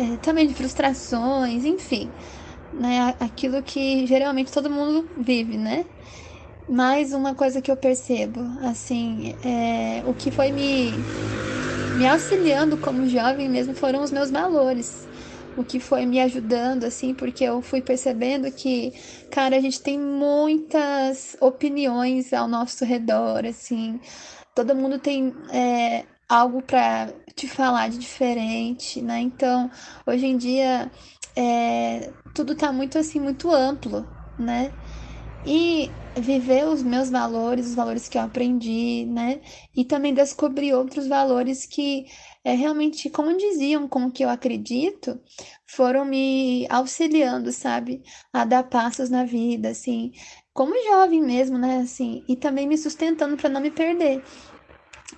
É, 0.00 0.16
também 0.16 0.48
de 0.48 0.54
frustrações, 0.54 1.64
enfim. 1.64 2.10
Né? 2.72 3.14
Aquilo 3.20 3.62
que 3.62 4.04
geralmente 4.06 4.50
todo 4.50 4.68
mundo 4.68 5.08
vive, 5.16 5.56
né? 5.56 5.84
Mais 6.70 7.12
uma 7.12 7.34
coisa 7.34 7.60
que 7.60 7.68
eu 7.68 7.76
percebo, 7.76 8.40
assim, 8.62 9.34
é, 9.42 10.04
o 10.06 10.14
que 10.14 10.30
foi 10.30 10.52
me, 10.52 11.04
me 11.96 12.06
auxiliando 12.06 12.78
como 12.78 13.08
jovem 13.08 13.48
mesmo 13.48 13.74
foram 13.74 14.02
os 14.04 14.12
meus 14.12 14.30
valores. 14.30 15.08
O 15.56 15.64
que 15.64 15.80
foi 15.80 16.06
me 16.06 16.20
ajudando, 16.20 16.84
assim, 16.84 17.12
porque 17.12 17.42
eu 17.42 17.60
fui 17.60 17.82
percebendo 17.82 18.50
que, 18.52 18.92
cara, 19.32 19.56
a 19.56 19.60
gente 19.60 19.80
tem 19.82 19.98
muitas 19.98 21.36
opiniões 21.40 22.32
ao 22.32 22.46
nosso 22.46 22.84
redor, 22.84 23.44
assim. 23.44 23.98
Todo 24.54 24.76
mundo 24.76 24.96
tem 25.00 25.34
é, 25.52 26.04
algo 26.28 26.62
para 26.62 27.12
te 27.34 27.48
falar 27.48 27.90
de 27.90 27.98
diferente, 27.98 29.02
né? 29.02 29.18
Então, 29.20 29.68
hoje 30.06 30.24
em 30.26 30.36
dia, 30.36 30.88
é, 31.36 32.12
tudo 32.32 32.54
tá 32.54 32.72
muito, 32.72 32.96
assim, 32.96 33.18
muito 33.18 33.50
amplo, 33.50 34.06
né? 34.38 34.72
E 35.44 35.96
viver 36.18 36.66
os 36.66 36.82
meus 36.82 37.08
valores, 37.10 37.68
os 37.68 37.74
valores 37.74 38.08
que 38.08 38.18
eu 38.18 38.22
aprendi, 38.22 39.06
né? 39.06 39.40
E 39.76 39.84
também 39.84 40.12
descobrir 40.12 40.74
outros 40.74 41.06
valores 41.06 41.64
que 41.66 42.06
é, 42.44 42.52
realmente 42.54 43.08
condiziam 43.10 43.88
com 43.88 44.06
o 44.06 44.10
que 44.12 44.24
eu 44.24 44.28
acredito, 44.28 45.20
foram 45.66 46.04
me 46.04 46.66
auxiliando, 46.68 47.52
sabe? 47.52 48.02
A 48.32 48.44
dar 48.44 48.64
passos 48.64 49.08
na 49.10 49.24
vida, 49.24 49.70
assim, 49.70 50.12
como 50.52 50.74
jovem 50.84 51.22
mesmo, 51.22 51.58
né? 51.58 51.78
Assim, 51.78 52.24
e 52.28 52.36
também 52.36 52.66
me 52.66 52.76
sustentando 52.76 53.36
para 53.36 53.48
não 53.48 53.60
me 53.60 53.70
perder. 53.70 54.24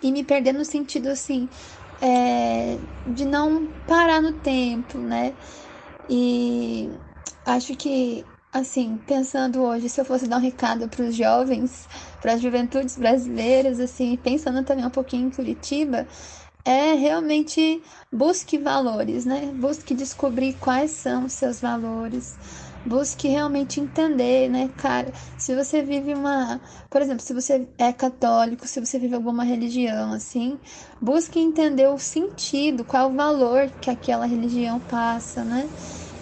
E 0.03 0.11
me 0.13 0.25
perder 0.25 0.53
no 0.53 0.65
sentido, 0.65 1.09
assim, 1.09 1.49
é, 2.01 2.81
de 3.07 3.25
não 3.25 3.73
parar 3.87 4.21
no 4.23 4.41
tempo, 4.41 4.99
né? 4.99 5.37
E 6.09 6.91
acho 7.45 7.77
que 7.77 8.32
assim, 8.53 8.99
pensando 9.07 9.63
hoje, 9.63 9.89
se 9.89 10.01
eu 10.01 10.05
fosse 10.05 10.27
dar 10.29 10.37
um 10.37 10.41
recado 10.41 10.89
para 10.89 11.05
os 11.05 11.17
jovens, 11.17 11.89
para 12.21 12.35
as 12.35 12.41
juventudes 12.43 12.97
brasileiras, 12.99 13.81
assim, 13.81 14.17
pensando 14.17 14.63
também 14.65 14.85
um 14.85 14.91
pouquinho 14.91 15.29
em 15.29 15.31
Curitiba, 15.31 16.07
é 16.65 16.93
realmente 16.95 17.83
busque 18.13 18.59
valores, 18.59 19.25
né? 19.25 19.53
Busque 19.55 19.95
descobrir 19.95 20.55
quais 20.55 20.93
são 20.93 21.25
os 21.27 21.33
seus 21.33 21.61
valores. 21.61 22.39
Busque 22.85 23.29
realmente 23.29 23.81
entender, 23.81 24.49
né, 24.49 24.69
cara? 24.77 25.13
Se 25.37 25.55
você 25.55 25.83
vive 25.83 26.15
uma, 26.15 26.61
por 26.91 27.01
exemplo, 27.01 27.23
se 27.23 27.33
você 27.33 27.69
é 27.79 27.93
católico, 27.93 28.67
se 28.67 28.81
você 28.81 28.99
vive 28.99 29.15
alguma 29.15 29.45
religião 29.45 30.13
assim, 30.13 30.61
busque 31.01 31.39
entender 31.39 31.89
o 31.89 31.99
sentido, 31.99 32.85
qual 32.85 33.11
o 33.11 33.15
valor 33.15 33.71
que 33.81 33.89
aquela 33.91 34.27
religião 34.27 34.81
passa, 34.81 35.45
né? 35.45 35.71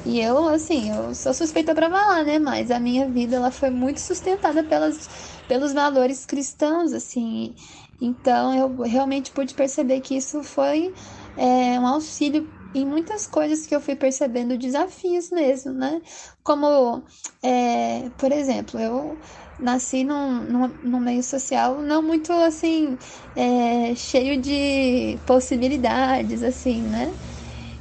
E 0.05 0.19
eu, 0.21 0.49
assim, 0.49 0.91
eu 0.91 1.15
sou 1.15 1.35
suspeita 1.35 1.75
para 1.75 1.91
falar, 1.91 2.25
né? 2.25 2.39
Mas 2.39 2.71
a 2.71 2.81
minha 2.81 3.09
vida 3.11 3.37
ela 3.37 3.51
foi 3.51 3.71
muito 3.71 4.01
sustentada 4.01 4.65
pelas, 4.65 5.43
pelos 5.47 5.73
valores 5.73 6.25
cristãos, 6.25 6.93
assim. 6.93 7.55
Então 8.01 8.55
eu 8.55 8.77
realmente 8.83 9.31
pude 9.33 9.55
perceber 9.55 10.01
que 10.01 10.17
isso 10.17 10.43
foi 10.43 10.95
é, 11.37 11.79
um 11.79 11.87
auxílio 11.87 12.51
em 12.73 12.87
muitas 12.87 13.27
coisas 13.27 13.67
que 13.67 13.75
eu 13.75 13.81
fui 13.81 13.97
percebendo 13.97 14.57
desafios 14.57 15.31
mesmo, 15.31 15.73
né? 15.73 16.01
Como, 16.43 17.03
é, 17.43 18.11
por 18.17 18.33
exemplo, 18.33 18.79
eu 18.81 19.21
nasci 19.59 20.05
num, 20.05 20.43
num, 20.45 20.69
num, 20.83 21.01
meio 21.01 21.23
social 21.23 21.83
não 21.83 22.01
muito 22.03 22.33
assim 22.33 22.97
é, 23.35 23.95
cheio 23.95 24.41
de 24.41 25.21
possibilidades, 25.27 26.43
assim, 26.43 26.83
né? 26.87 27.15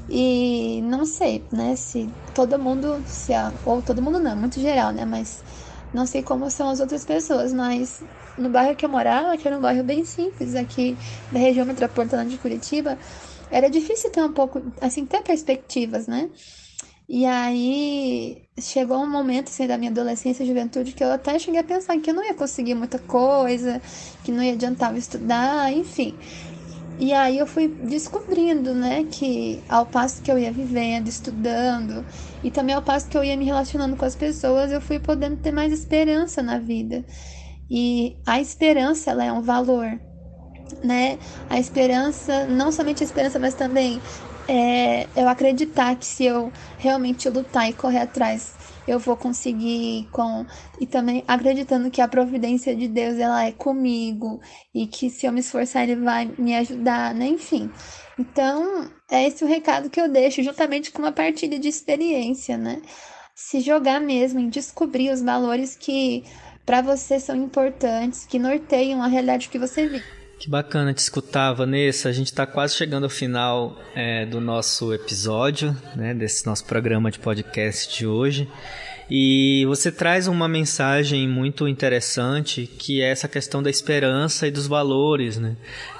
E 0.10 0.82
não 0.84 1.06
sei, 1.06 1.48
né, 1.54 1.76
se 1.76 2.16
todo 2.34 2.58
mundo, 2.60 3.04
se 3.06 3.34
a, 3.34 3.54
ou 3.64 3.82
todo 3.84 4.02
mundo 4.02 4.20
não, 4.20 4.36
muito 4.36 4.60
geral, 4.60 4.92
né, 4.92 5.06
mas 5.06 5.44
não 5.94 6.06
sei 6.08 6.24
como 6.24 6.50
são 6.50 6.70
as 6.70 6.80
outras 6.80 7.06
pessoas, 7.06 7.54
mas 7.54 8.04
no 8.38 8.50
bairro 8.50 8.76
que 8.76 8.86
eu 8.86 8.90
morava, 8.90 9.38
que 9.38 9.48
era 9.48 9.58
um 9.58 9.62
bairro 9.62 9.84
bem 9.84 10.04
simples 10.06 10.56
aqui 10.56 10.98
da 11.32 11.40
região 11.40 11.66
metropolitana 11.66 12.26
de 12.26 12.38
Curitiba, 12.40 12.98
era 13.52 13.70
difícil 13.70 14.12
ter 14.12 14.24
um 14.24 14.34
pouco, 14.34 14.62
assim, 14.82 15.06
ter 15.06 15.22
perspectivas, 15.24 16.08
né? 16.08 16.30
E 17.08 17.26
aí 17.26 18.48
chegou 18.62 18.98
um 19.00 19.10
momento 19.10 19.48
assim, 19.50 19.66
da 19.66 19.78
minha 19.80 19.90
adolescência 19.90 20.44
e 20.44 20.48
juventude 20.48 20.94
que 20.94 21.04
eu 21.04 21.12
até 21.12 21.40
cheguei 21.40 21.60
a 21.60 21.64
pensar 21.64 22.00
que 22.00 22.10
eu 22.12 22.14
não 22.14 22.24
ia 22.24 22.36
conseguir 22.36 22.76
muita 22.76 23.00
coisa, 23.00 23.82
que 24.24 24.32
não 24.32 24.44
ia 24.44 24.54
adiantar 24.54 24.96
estudar, 24.96 25.72
enfim. 25.74 26.20
E 27.00 27.14
aí 27.14 27.38
eu 27.40 27.48
fui 27.48 27.70
descobrindo, 27.70 28.76
né, 28.76 29.06
que 29.06 29.64
ao 29.70 29.86
passo 29.86 30.22
que 30.22 30.30
eu 30.30 30.38
ia 30.38 30.52
vivendo, 30.52 31.08
estudando, 31.08 32.06
e 32.44 32.52
também 32.52 32.76
ao 32.76 32.82
passo 32.82 33.08
que 33.08 33.18
eu 33.18 33.24
ia 33.24 33.38
me 33.38 33.46
relacionando 33.46 33.96
com 33.96 34.04
as 34.04 34.16
pessoas, 34.16 34.70
eu 34.70 34.82
fui 34.82 35.00
podendo 35.00 35.38
ter 35.38 35.54
mais 35.54 35.72
esperança 35.72 36.44
na 36.44 36.60
vida. 36.60 37.06
E 37.70 38.18
a 38.26 38.42
esperança, 38.42 39.12
ela 39.12 39.24
é 39.24 39.32
um 39.32 39.42
valor, 39.42 39.98
né? 40.84 41.20
A 41.50 41.58
esperança, 41.60 42.48
não 42.48 42.72
somente 42.72 43.02
a 43.02 43.06
esperança, 43.06 43.40
mas 43.40 43.56
também 43.56 44.02
é, 44.48 45.08
eu 45.16 45.30
acreditar 45.30 45.96
que 45.96 46.06
se 46.06 46.26
eu 46.26 46.52
realmente 46.78 47.30
lutar 47.30 47.70
e 47.70 47.74
correr 47.74 48.00
atrás 48.00 48.59
eu 48.90 49.00
vou 49.00 49.16
conseguir 49.16 50.08
com 50.12 50.46
e 50.80 50.86
também 50.88 51.24
acreditando 51.28 51.92
que 51.92 52.02
a 52.02 52.08
providência 52.08 52.76
de 52.76 52.88
Deus 52.88 53.18
ela 53.18 53.46
é 53.46 53.52
comigo 53.52 54.42
e 54.74 54.88
que 54.88 55.10
se 55.10 55.26
eu 55.26 55.32
me 55.32 55.42
esforçar 55.42 55.84
ele 55.84 55.96
vai 55.96 56.32
me 56.38 56.56
ajudar, 56.56 57.14
né? 57.14 57.28
Enfim. 57.28 57.72
Então, 58.18 58.92
é 59.10 59.28
esse 59.28 59.44
o 59.44 59.48
recado 59.48 59.90
que 59.90 60.02
eu 60.02 60.10
deixo 60.10 60.44
juntamente 60.44 60.92
com 60.92 61.02
uma 61.02 61.12
partilha 61.12 61.60
de 61.60 61.68
experiência, 61.68 62.58
né? 62.58 62.82
Se 63.36 63.62
jogar 63.62 64.02
mesmo 64.02 64.40
em 64.40 64.50
descobrir 64.50 65.12
os 65.12 65.22
valores 65.22 65.76
que 65.76 66.24
para 66.66 66.82
você 66.82 67.20
são 67.20 67.36
importantes, 67.36 68.26
que 68.26 68.38
norteiam 68.38 69.02
a 69.02 69.08
realidade 69.08 69.50
que 69.50 69.60
você 69.60 69.88
vive. 69.88 70.19
Que 70.40 70.50
bacana 70.50 70.94
te 70.94 71.00
escutar, 71.00 71.52
Vanessa. 71.52 72.08
A 72.08 72.14
gente 72.14 72.28
está 72.28 72.48
quase 72.48 72.74
chegando 72.74 73.04
ao 73.04 73.10
final 73.10 73.78
é, 73.94 74.26
do 74.26 74.40
nosso 74.40 74.94
episódio, 74.94 75.76
né, 75.94 76.14
desse 76.14 76.46
nosso 76.46 76.64
programa 76.64 77.12
de 77.12 77.20
podcast 77.20 77.98
de 77.98 78.08
hoje. 78.08 78.48
E 79.12 79.66
você 79.66 79.92
traz 79.92 80.28
uma 80.28 80.48
mensagem 80.48 81.28
muito 81.28 81.68
interessante 81.68 82.68
que 82.68 83.02
é 83.02 83.10
essa 83.10 83.28
questão 83.28 83.62
da 83.62 83.70
esperança 83.70 84.48
e 84.48 84.52
dos 84.52 84.66
valores, 84.66 85.38
né? 85.38 85.58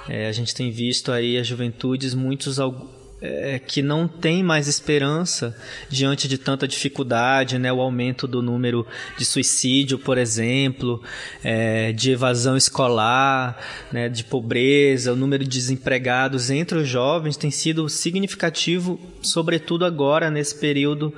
É, 0.08 0.26
a 0.26 0.32
gente 0.32 0.54
tem 0.54 0.70
visto 0.70 1.12
aí 1.12 1.36
as 1.36 1.46
juventudes 1.46 2.14
muitos 2.14 2.58
é, 3.20 3.58
que 3.58 3.82
não 3.82 4.08
tem 4.08 4.42
mais 4.42 4.66
esperança 4.66 5.56
diante 5.88 6.26
de 6.26 6.38
tanta 6.38 6.66
dificuldade, 6.66 7.58
né? 7.58 7.72
O 7.72 7.80
aumento 7.80 8.26
do 8.26 8.40
número 8.42 8.86
de 9.18 9.24
suicídio, 9.24 9.98
por 9.98 10.16
exemplo, 10.16 11.02
é, 11.44 11.92
de 11.92 12.12
evasão 12.12 12.56
escolar, 12.56 13.58
né? 13.92 14.08
De 14.08 14.24
pobreza, 14.24 15.12
o 15.12 15.16
número 15.16 15.44
de 15.44 15.50
desempregados 15.50 16.50
entre 16.50 16.78
os 16.78 16.88
jovens 16.88 17.36
tem 17.36 17.50
sido 17.50 17.88
significativo, 17.88 18.98
sobretudo 19.20 19.84
agora 19.84 20.30
nesse 20.30 20.58
período 20.58 21.12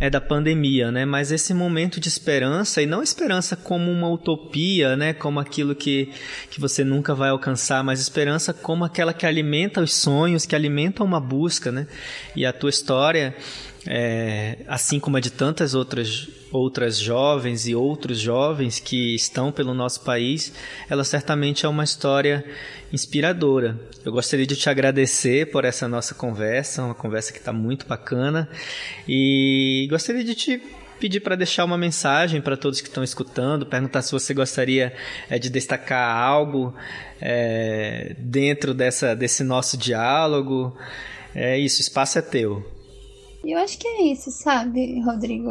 é 0.00 0.08
da 0.08 0.20
pandemia, 0.20 0.92
né? 0.92 1.04
Mas 1.04 1.32
esse 1.32 1.52
momento 1.52 1.98
de 1.98 2.08
esperança, 2.08 2.80
e 2.80 2.86
não 2.86 3.02
esperança 3.02 3.56
como 3.56 3.90
uma 3.90 4.08
utopia, 4.08 4.96
né? 4.96 5.12
Como 5.12 5.40
aquilo 5.40 5.74
que, 5.74 6.12
que 6.50 6.60
você 6.60 6.84
nunca 6.84 7.14
vai 7.14 7.30
alcançar, 7.30 7.82
mas 7.82 8.00
esperança 8.00 8.54
como 8.54 8.84
aquela 8.84 9.12
que 9.12 9.26
alimenta 9.26 9.80
os 9.80 9.94
sonhos, 9.94 10.46
que 10.46 10.54
alimenta 10.54 11.02
uma 11.02 11.20
busca, 11.20 11.72
né? 11.72 11.86
E 12.36 12.46
a 12.46 12.52
tua 12.52 12.70
história 12.70 13.34
é, 13.86 14.58
assim 14.68 15.00
como 15.00 15.16
a 15.16 15.20
de 15.20 15.30
tantas 15.30 15.74
outras, 15.74 16.28
outras 16.50 16.98
jovens 16.98 17.66
e 17.66 17.74
outros 17.74 18.18
jovens 18.18 18.80
que 18.80 19.14
estão 19.14 19.52
pelo 19.52 19.74
nosso 19.74 20.00
país, 20.02 20.52
ela 20.88 21.04
certamente 21.04 21.66
é 21.66 21.68
uma 21.68 21.84
história 21.84 22.44
inspiradora. 22.92 23.78
Eu 24.04 24.12
gostaria 24.12 24.46
de 24.46 24.56
te 24.56 24.70
agradecer 24.70 25.50
por 25.50 25.64
essa 25.64 25.86
nossa 25.86 26.14
conversa, 26.14 26.82
uma 26.82 26.94
conversa 26.94 27.32
que 27.32 27.38
está 27.38 27.52
muito 27.52 27.86
bacana, 27.86 28.48
e 29.06 29.86
gostaria 29.90 30.24
de 30.24 30.34
te 30.34 30.62
pedir 30.98 31.20
para 31.20 31.36
deixar 31.36 31.64
uma 31.64 31.78
mensagem 31.78 32.40
para 32.40 32.56
todos 32.56 32.80
que 32.80 32.88
estão 32.88 33.04
escutando, 33.04 33.64
perguntar 33.64 34.02
se 34.02 34.12
você 34.12 34.34
gostaria 34.34 34.92
é, 35.30 35.38
de 35.38 35.48
destacar 35.48 36.16
algo 36.16 36.74
é, 37.20 38.16
dentro 38.18 38.74
dessa, 38.74 39.14
desse 39.14 39.44
nosso 39.44 39.76
diálogo. 39.76 40.76
É 41.34 41.58
isso, 41.58 41.80
espaço 41.80 42.18
é 42.18 42.22
teu. 42.22 42.66
Eu 43.44 43.58
acho 43.58 43.78
que 43.78 43.86
é 43.86 44.02
isso, 44.12 44.30
sabe, 44.30 45.00
Rodrigo? 45.02 45.50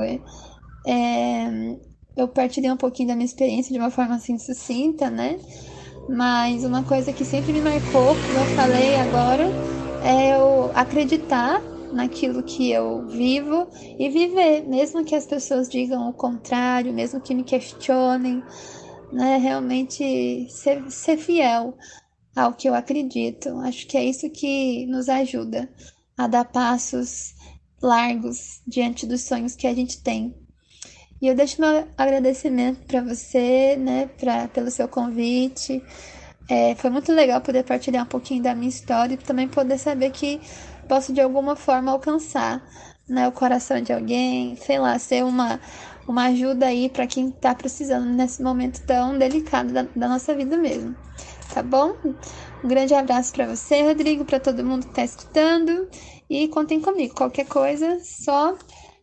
É, 0.88 1.78
eu 2.16 2.28
partilhei 2.28 2.72
um 2.72 2.78
pouquinho 2.78 3.10
da 3.10 3.16
minha 3.16 3.26
experiência 3.26 3.74
de 3.74 3.80
uma 3.80 3.92
forma 3.92 4.16
assim 4.16 4.40
sucinta, 4.40 5.10
né? 5.10 5.38
Mas 6.10 6.64
uma 6.64 6.84
coisa 6.84 7.12
que 7.12 7.26
sempre 7.26 7.52
me 7.52 7.62
marcou, 7.62 8.16
como 8.16 8.40
eu 8.40 8.56
falei 8.56 8.96
agora, 8.96 9.44
é 10.04 10.34
eu 10.36 10.72
acreditar 10.74 11.62
naquilo 11.92 12.42
que 12.42 12.72
eu 12.72 13.06
vivo 13.08 13.68
e 14.00 14.10
viver, 14.10 14.68
mesmo 14.68 15.04
que 15.04 15.16
as 15.16 15.26
pessoas 15.26 15.70
digam 15.70 16.10
o 16.10 16.14
contrário, 16.14 16.94
mesmo 16.94 17.20
que 17.20 17.36
me 17.36 17.44
questionem, 17.44 18.42
né? 19.12 19.38
Realmente 19.38 20.48
ser, 20.50 20.90
ser 20.90 21.18
fiel 21.18 21.78
ao 22.36 22.54
que 22.54 22.70
eu 22.70 22.74
acredito. 22.74 23.50
Acho 23.60 23.86
que 23.88 23.98
é 23.98 24.06
isso 24.06 24.30
que 24.30 24.86
nos 24.88 25.10
ajuda 25.10 25.70
a 26.18 26.28
dar 26.28 26.46
passos 26.46 27.36
largos 27.82 28.62
diante 28.66 29.06
dos 29.06 29.22
sonhos 29.24 29.56
que 29.56 29.68
a 29.68 29.74
gente 29.74 30.02
tem. 30.02 30.47
E 31.22 31.28
eu 31.28 31.36
deixo 31.36 31.60
meu 31.62 31.88
agradecimento 31.98 32.86
para 32.86 33.02
você, 33.02 33.76
né, 33.76 34.08
pra, 34.20 34.48
pelo 34.48 34.70
seu 34.70 34.88
convite. 34.88 35.84
É, 36.50 36.76
foi 36.76 36.90
muito 36.90 37.12
legal 37.12 37.42
poder 37.42 37.64
partilhar 37.64 38.04
um 38.04 38.08
pouquinho 38.08 38.42
da 38.44 38.56
minha 38.56 38.70
história 38.70 39.16
e 39.16 39.18
também 39.18 39.48
poder 39.48 39.78
saber 39.78 40.12
que 40.12 40.40
posso 40.88 41.12
de 41.12 41.20
alguma 41.20 41.56
forma 41.56 41.92
alcançar 41.92 42.64
né, 43.10 43.28
o 43.28 43.32
coração 43.32 43.82
de 43.82 43.92
alguém, 43.92 44.56
sei 44.56 44.80
lá, 44.80 44.98
ser 45.00 45.24
uma, 45.26 45.60
uma 46.08 46.26
ajuda 46.28 46.68
aí 46.68 46.90
para 46.90 47.08
quem 47.08 47.30
está 47.30 47.54
precisando 47.56 48.06
nesse 48.06 48.42
momento 48.42 48.82
tão 48.86 49.18
delicado 49.18 49.74
da, 49.74 49.84
da 49.84 50.08
nossa 50.08 50.36
vida 50.36 50.58
mesmo. 50.58 50.96
Tá 51.54 51.64
bom? 51.64 51.96
Um 52.64 52.68
grande 52.68 52.94
abraço 52.94 53.34
para 53.34 53.48
você, 53.48 53.82
Rodrigo, 53.82 54.26
para 54.26 54.40
todo 54.40 54.64
mundo 54.64 54.84
que 54.84 54.92
está 54.92 55.04
escutando 55.04 55.90
e 56.30 56.48
contem 56.50 56.80
comigo. 56.82 57.16
Qualquer 57.16 57.48
coisa, 57.48 58.00
só 58.04 58.56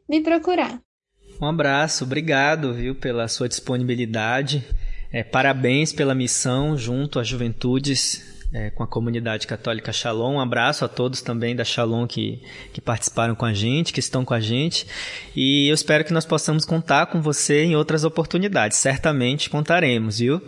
me 0.08 0.22
procurar. 0.22 0.80
Um 1.40 1.46
abraço, 1.46 2.04
obrigado, 2.04 2.72
viu, 2.72 2.94
pela 2.94 3.28
sua 3.28 3.48
disponibilidade. 3.48 4.64
É, 5.12 5.22
parabéns 5.22 5.92
pela 5.92 6.14
missão 6.14 6.76
junto 6.76 7.18
às 7.18 7.28
juventudes 7.28 8.33
é, 8.54 8.70
com 8.70 8.84
a 8.84 8.86
comunidade 8.86 9.48
católica 9.48 9.92
Shalom. 9.92 10.36
Um 10.36 10.40
abraço 10.40 10.84
a 10.84 10.88
todos 10.88 11.20
também 11.20 11.56
da 11.56 11.64
Shalom 11.64 12.06
que, 12.06 12.40
que 12.72 12.80
participaram 12.80 13.34
com 13.34 13.44
a 13.44 13.52
gente, 13.52 13.92
que 13.92 13.98
estão 13.98 14.24
com 14.24 14.32
a 14.32 14.40
gente. 14.40 14.86
E 15.34 15.68
eu 15.68 15.74
espero 15.74 16.04
que 16.04 16.12
nós 16.12 16.24
possamos 16.24 16.64
contar 16.64 17.06
com 17.06 17.20
você 17.20 17.64
em 17.64 17.74
outras 17.74 18.04
oportunidades. 18.04 18.78
Certamente 18.78 19.50
contaremos, 19.50 20.20
viu? 20.20 20.40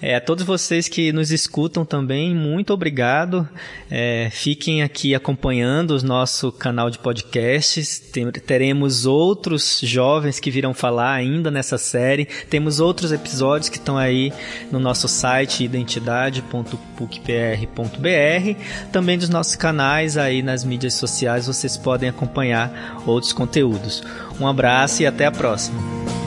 É, 0.00 0.14
a 0.14 0.20
todos 0.20 0.44
vocês 0.44 0.86
que 0.86 1.12
nos 1.12 1.32
escutam 1.32 1.84
também, 1.84 2.32
muito 2.32 2.72
obrigado. 2.72 3.48
É, 3.90 4.28
fiquem 4.30 4.80
aqui 4.80 5.12
acompanhando 5.12 5.90
o 5.90 6.02
nosso 6.04 6.52
canal 6.52 6.88
de 6.88 7.00
podcasts. 7.00 7.98
Teremos 8.46 9.06
outros 9.06 9.80
jovens 9.82 10.38
que 10.38 10.52
virão 10.52 10.72
falar 10.72 11.14
ainda 11.14 11.50
nessa 11.50 11.76
série. 11.78 12.26
Temos 12.48 12.78
outros 12.78 13.10
episódios 13.10 13.68
que 13.68 13.76
estão 13.76 13.98
aí 13.98 14.32
no 14.70 14.78
nosso 14.78 15.08
site 15.08 15.64
identidade.pucpr.br. 17.28 18.90
Também 18.90 19.18
dos 19.18 19.28
nossos 19.28 19.56
canais 19.56 20.16
aí 20.16 20.42
nas 20.42 20.64
mídias 20.64 20.94
sociais 20.94 21.46
vocês 21.46 21.76
podem 21.76 22.08
acompanhar 22.08 23.02
outros 23.06 23.32
conteúdos. 23.32 24.02
Um 24.40 24.46
abraço 24.46 25.02
e 25.02 25.06
até 25.06 25.26
a 25.26 25.32
próxima. 25.32 26.17